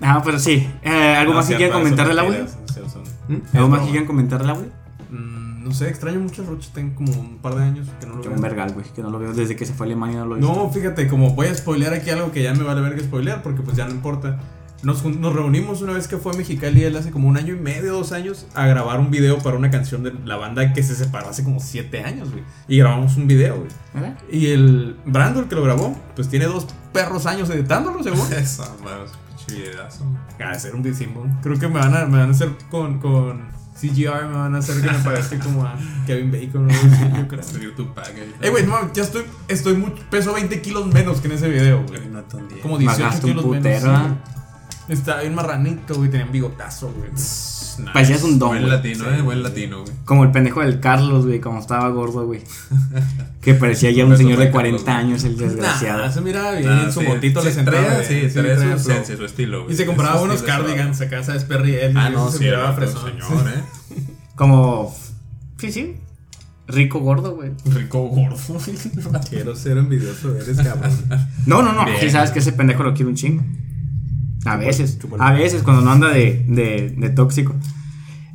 [0.00, 0.68] Ah, pero sí.
[0.82, 2.46] Eh, ¿Algo No, más que quieran comentar del audio?
[3.54, 4.70] ¿Algo más que quieran comentar del audio?
[5.66, 8.22] No sé, extraño mucho a Roche, tengo como un par de años que no lo
[8.22, 8.36] Que veo.
[8.36, 8.86] un vergal, güey.
[8.94, 10.54] Que no lo veo desde que se fue a Alemania, no lo he visto.
[10.54, 13.62] No, fíjate, como voy a spoilear aquí algo que ya me vale verga spoilear, porque
[13.62, 14.38] pues ya no importa.
[14.82, 17.54] Nos, jun- nos reunimos una vez que fue a Mexicali, él hace como un año
[17.54, 20.82] y medio, dos años, a grabar un video para una canción de la banda que
[20.82, 22.44] se separó hace como siete años, güey.
[22.68, 23.68] Y grabamos un video, güey.
[23.94, 24.18] ¿Verdad?
[24.30, 28.30] Y el Brando, el que lo grabó, pues tiene dos perros años editándolo, según.
[28.34, 29.12] Esa madre, es
[29.46, 30.04] pinche videazo.
[30.38, 31.38] a hacer un Simón.
[31.42, 34.58] Creo que me van a, me van a hacer con, con CGR, me van a
[34.58, 37.42] hacer que me parezca como a Kevin Bacon o algo así, yo creo.
[37.54, 38.14] El YouTube pack.
[38.40, 41.84] Eh, güey, no, ya estoy, estoy mucho, peso 20 kilos menos que en ese video,
[41.86, 42.08] güey.
[42.08, 42.60] No tan bien.
[42.60, 44.16] Como 18 Magaste un kilos menos.
[44.88, 47.10] Estaba bien marranito, güey, tenía un bigotazo, güey.
[47.92, 48.72] Parecías un don, Buen güey.
[48.72, 49.92] latino, Sí, eh, buen latino, güey.
[50.04, 52.40] Como el pendejo del Carlos, güey, como estaba gordo, güey.
[53.40, 54.96] Que parecía ya un señor de Carlos, 40 güey.
[54.96, 56.02] años, el desgraciado.
[56.04, 58.34] Nah, se miraba bien, Ah, su sí, motito sí, le sentaba traía, bien, Sí, sí,
[58.40, 59.74] traía su esencia, su estilo, güey.
[59.74, 61.44] Y se compraba Su unos cardigans acá, ¿sabes?
[61.44, 63.02] Perry Ellis, Ah, y no, se miraba fresón.
[63.10, 63.62] señor, eh.
[64.34, 64.94] Como.
[65.58, 65.96] Sí, sí.
[66.68, 67.52] Rico gordo, güey.
[67.66, 68.36] Rico gordo.
[69.30, 70.90] Quiero ser envidioso, eres cabrón.
[71.46, 71.84] No, no, no.
[72.00, 73.44] Sí sabes que ese pendejo lo quiere un chingo.
[74.46, 74.98] A veces.
[75.18, 77.54] A veces, cuando no anda de, de, de tóxico.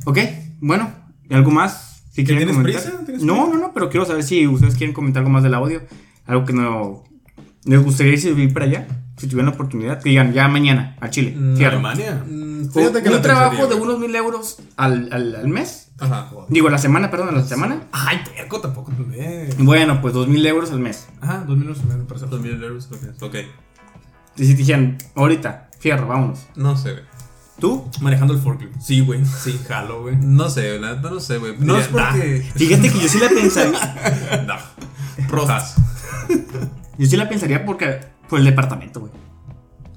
[0.04, 0.18] Ok,
[0.60, 0.90] bueno.
[1.28, 2.02] ¿y ¿Algo más?
[2.10, 2.82] Si quieren tienes comentar.
[2.82, 3.04] prisa?
[3.04, 5.80] ¿Tienes No, no, no, pero quiero saber si ustedes quieren comentar algo más del audio.
[6.26, 7.04] Algo que no.
[7.64, 8.86] ¿Les gustaría irse a vivir para allá?
[9.16, 10.02] Si tuvieran la oportunidad.
[10.02, 11.34] Que digan, ya mañana, a Chile.
[11.36, 11.64] Mm.
[11.64, 12.24] Alemania.
[12.28, 15.92] Mm, O Fíjate que un trabajo pensaría, de unos mil euros al, al, al mes.
[15.98, 16.30] Ajá.
[16.48, 17.84] Digo, a la semana, perdón, a la semana.
[17.92, 18.92] Ay, perco, tampoco.
[19.14, 19.48] Eh.
[19.58, 21.06] Bueno, pues dos mil euros al mes.
[21.20, 22.26] Ajá, dos minutos me parece.
[22.26, 23.22] Dos mil euros, es.
[23.22, 23.36] Ok.
[24.36, 26.46] Y si te dijeran, ahorita, fierro, vámonos.
[26.54, 27.04] No sé, güey.
[27.58, 27.84] ¿Tú?
[28.00, 28.80] Manejando el forklift.
[28.80, 29.24] Sí, güey.
[29.26, 30.16] Sí, jalo, güey.
[30.16, 31.56] No sé, la neta no sé, güey.
[31.58, 32.48] No es porque.
[32.54, 34.44] Fíjate que yo sí la pensaría.
[34.46, 35.26] No.
[35.28, 35.74] Prostas.
[36.98, 38.00] Yo sí la pensaría porque.
[38.28, 39.12] Por el departamento, güey.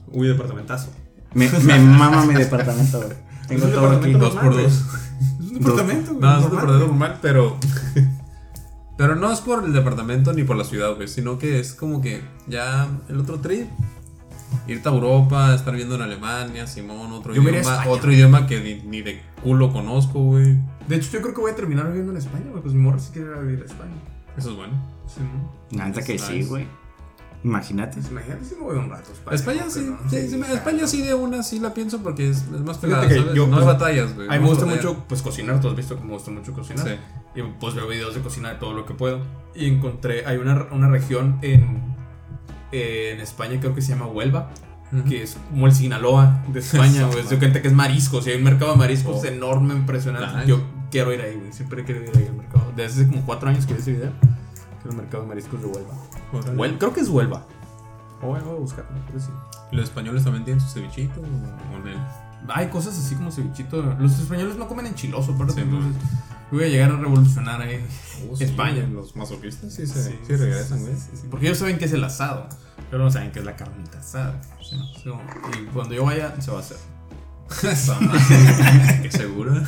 [0.07, 0.91] Uy, departamentazo.
[1.33, 3.17] Me, me mama mi departamento, güey.
[3.47, 4.11] Tengo todo aquí.
[4.13, 4.73] Dos por dos.
[5.39, 6.21] Es un departamento, güey.
[6.21, 7.57] No, es un departamento normal, pero.
[8.97, 11.09] Pero no es por el departamento ni por la ciudad, güey.
[11.09, 13.67] Sino que es como que ya el otro trip.
[14.67, 17.59] Irte a Europa, estar viendo en Alemania, Simón, otro Yo idioma.
[17.59, 17.89] España.
[17.89, 20.57] Otro idioma que ni, ni de culo conozco, güey.
[20.87, 22.61] De hecho, yo creo que voy a terminar viviendo en España, güey.
[22.61, 23.93] Pues mi morra sí quiere ir a vivir a España.
[24.37, 24.73] Eso es bueno.
[25.07, 25.21] Sí,
[25.77, 26.67] neta que sí, güey.
[27.43, 27.97] Imagínate.
[27.97, 29.63] Pues imagínate si me voy un rato a España.
[29.69, 32.37] Sí, Pero no, sí, sí, me- España sí de una sí la pienso porque es,
[32.37, 33.33] es más que ¿sabes?
[33.35, 34.27] yo- no hay batallas, güey.
[34.29, 36.87] A mí me gusta mucho pues cocinar, tú has visto que me gusta mucho cocinar.
[36.87, 36.95] Sí.
[37.39, 39.19] Y pues veo videos de cocina de todo lo que puedo.
[39.53, 41.94] Y encontré, hay una, una región en,
[43.13, 44.51] en España, creo que se llama Huelva,
[45.07, 47.25] que es como el Sinaloa de España, güey.
[47.25, 49.25] Se cuenta que es mariscos, y hay un mercado de mariscos Oh.
[49.25, 50.35] enorme, impresionante.
[50.37, 50.47] Nice.
[50.47, 50.61] Yo
[50.91, 51.51] quiero ir ahí, güey.
[51.53, 52.71] Siempre he querido ir ahí al mercado.
[52.75, 54.11] Desde hace como cuatro años que vi ese video.
[54.83, 55.93] Que el mercado de mariscos de Huelva.
[56.31, 56.57] Órale.
[56.57, 57.45] Huel- creo que es Huelva.
[58.21, 59.29] O voy a buscar, creo que sí.
[59.71, 61.97] ¿Y ¿Los españoles también tienen su cevichito o él?
[62.47, 63.81] Hay cosas así como cevichito.
[63.99, 65.91] Los españoles no comen enchiloso, pero Sí, entonces
[66.51, 67.83] voy a llegar a revolucionar ahí.
[68.31, 68.87] Oh, sí, España.
[68.87, 70.93] Los masoquistas sí, se, sí, regresan, güey.
[70.95, 72.47] Sí, sí, Porque ellos saben que es el asado,
[72.89, 74.41] pero no saben que es la carnita asada.
[74.61, 75.09] Sí, no, sí,
[75.61, 76.77] y cuando yo vaya, se va a hacer.
[79.01, 79.53] Qué seguro.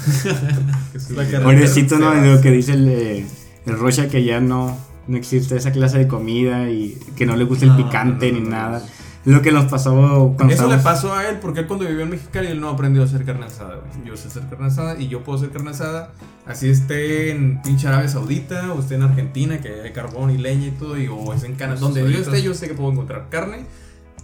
[0.92, 1.24] Qué seguro.
[1.24, 2.14] La carretera Pobrecito, ¿no?
[2.14, 3.28] lo que dice el, eh,
[3.66, 7.44] el Rocha que ya no, no existe esa clase de comida y que no le
[7.44, 8.86] gusta el picante no, no, ni no, nada.
[9.28, 12.12] Lo que nos pasó cuando Eso le pasó a él porque él cuando vivió en
[12.12, 13.76] Mexicali él no aprendió a hacer carne asada.
[13.76, 14.08] güey.
[14.08, 16.14] Yo sé hacer carne asada y yo puedo hacer carne asada.
[16.46, 20.68] Así esté en pinche Arabia Saudita o esté en Argentina que hay carbón y leña
[20.68, 20.98] y todo.
[20.98, 21.82] Y, o es en Canadá.
[21.82, 23.66] Donde yo esté yo sé que puedo encontrar carne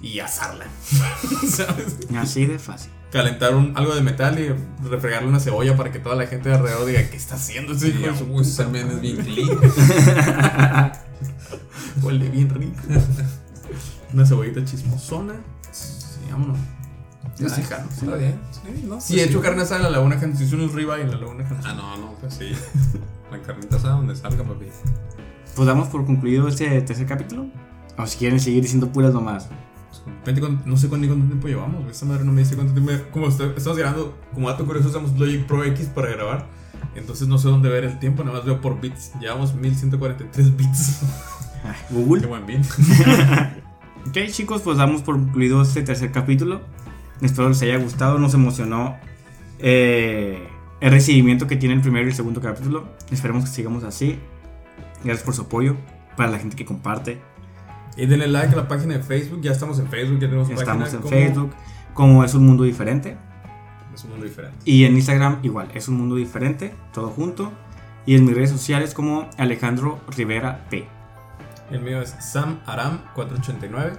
[0.01, 0.67] y asarla.
[1.49, 1.97] ¿Sabes?
[2.15, 2.89] Así de fácil.
[3.11, 4.55] Calentar un, algo de metal y
[4.87, 7.91] refregarle una cebolla para que toda la gente de alrededor diga ¿qué está haciendo ese
[7.91, 9.59] Sí, hijo puta también es madre?" bien clean.
[12.01, 12.81] Huele bien rico.
[14.13, 15.33] Una cebollita chismosona.
[15.71, 16.57] Sí, vámonos.
[17.39, 18.05] Yo sí, jalo, sí.
[18.05, 18.39] Está bien.
[18.51, 20.41] Sí, no, Sí, pues he hecho carne asada en la Laguna Kansas.
[20.41, 21.65] Hice unos ribeye en la Laguna Kansas.
[21.67, 22.51] Ah, no, no, pues sí.
[23.31, 24.65] La carnita asada donde salga, papi.
[25.55, 27.47] Pues damos por concluido este tercer capítulo.
[27.97, 29.47] O si quieren seguir diciendo puras nomás.
[30.05, 31.89] Depende cuán- no sé cuánto, cuánto tiempo llevamos.
[31.89, 32.91] Esta madre no me dice cuánto tiempo.
[33.11, 36.47] Como estoy- estamos grabando, como dato curioso, usamos Logic Pro X para grabar.
[36.95, 39.11] Entonces no sé dónde ver el tiempo, nada más veo por bits.
[39.19, 40.99] Llevamos 1143 bits.
[41.63, 42.27] Ay, Qué Google.
[42.27, 42.65] buen beat.
[44.07, 46.61] Ok, chicos, pues damos por concluido este tercer capítulo.
[47.21, 48.19] Espero les haya gustado.
[48.19, 48.97] Nos emocionó
[49.59, 50.47] eh,
[50.81, 52.85] el recibimiento que tiene el primero y el segundo capítulo.
[53.11, 54.19] Esperemos que sigamos así.
[55.03, 55.77] Gracias por su apoyo.
[56.17, 57.19] Para la gente que comparte.
[57.95, 59.41] Y denle like a la página de Facebook.
[59.41, 61.51] Ya estamos en Facebook, ya tenemos Estamos página en como- Facebook.
[61.93, 63.17] Como es un mundo diferente.
[63.93, 64.57] Es un mundo diferente.
[64.65, 67.51] Y en Instagram igual, es un mundo diferente, todo junto.
[68.05, 70.87] Y en mis redes sociales como Alejandro Rivera P.
[71.71, 73.93] El mío es SamAram489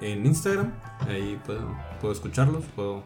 [0.00, 0.72] en Instagram.
[1.08, 3.04] Ahí puedo, puedo escucharlos, puedo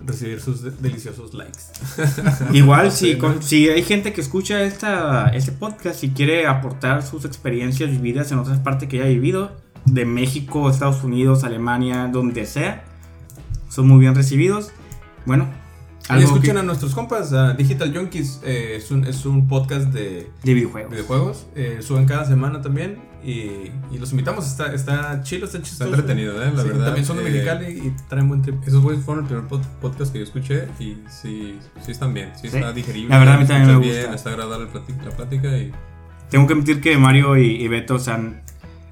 [0.00, 1.58] recibir sus de- deliciosos likes.
[2.52, 7.24] Igual, si, con- si hay gente que escucha esta, este podcast y quiere aportar sus
[7.24, 12.84] experiencias vividas en otras partes que haya vivido, de México, Estados Unidos, Alemania, donde sea,
[13.70, 14.70] son muy bien recibidos.
[15.24, 15.48] Bueno,
[16.10, 19.86] Y escuchen que- a nuestros compas, a Digital Junkies, eh, es, un, es un podcast
[19.88, 20.90] de de videojuegos.
[20.90, 21.46] videojuegos.
[21.54, 24.46] eh, suben cada semana también y, y los invitamos.
[24.46, 25.84] Está, está chido, está chistoso.
[25.84, 26.52] Está entretenido, ¿eh?
[26.54, 26.84] La Sí, verdad.
[26.86, 28.56] También son de eh, Mexicali y traen buen trip.
[28.66, 32.30] Esos güeyes fueron el primer pod- podcast que yo escuché y sí, sí están bien.
[32.34, 32.56] Sí, Sí.
[32.56, 33.08] está digerible.
[33.10, 34.00] La verdad, a mí también me gusta.
[34.02, 35.72] bien, Está agradable la plática, la plática y
[36.30, 38.42] Tengo que admitir que Mario y, y Beto se han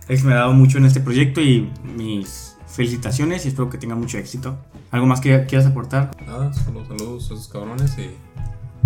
[0.09, 4.57] esmerado mucho en este proyecto y mis felicitaciones y espero que tengan mucho éxito.
[4.91, 6.11] ¿Algo más que quieras aportar?
[6.27, 8.11] nada, solo saludos a esos cabrones y,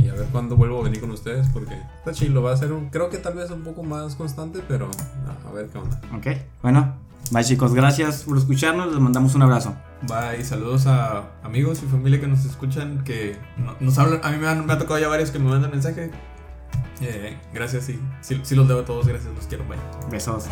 [0.03, 2.43] y a ver cuándo vuelvo a venir con ustedes porque está chido.
[2.43, 5.53] Va a ser un, creo que tal vez un poco más constante, pero no, a
[5.53, 6.01] ver qué onda.
[6.17, 6.27] Ok,
[6.63, 6.95] bueno,
[7.31, 9.75] bye chicos, gracias por escucharnos, les mandamos un abrazo.
[10.09, 14.21] Bye, saludos a amigos y familia que nos escuchan, que no- nos hablan.
[14.25, 16.11] A mí me, han- me ha tocado ya varios que me mandan mensaje.
[17.03, 19.79] Eh, gracias, sí, sí, sí los debo a todos, gracias, los quiero, bye.
[20.11, 20.45] Besos.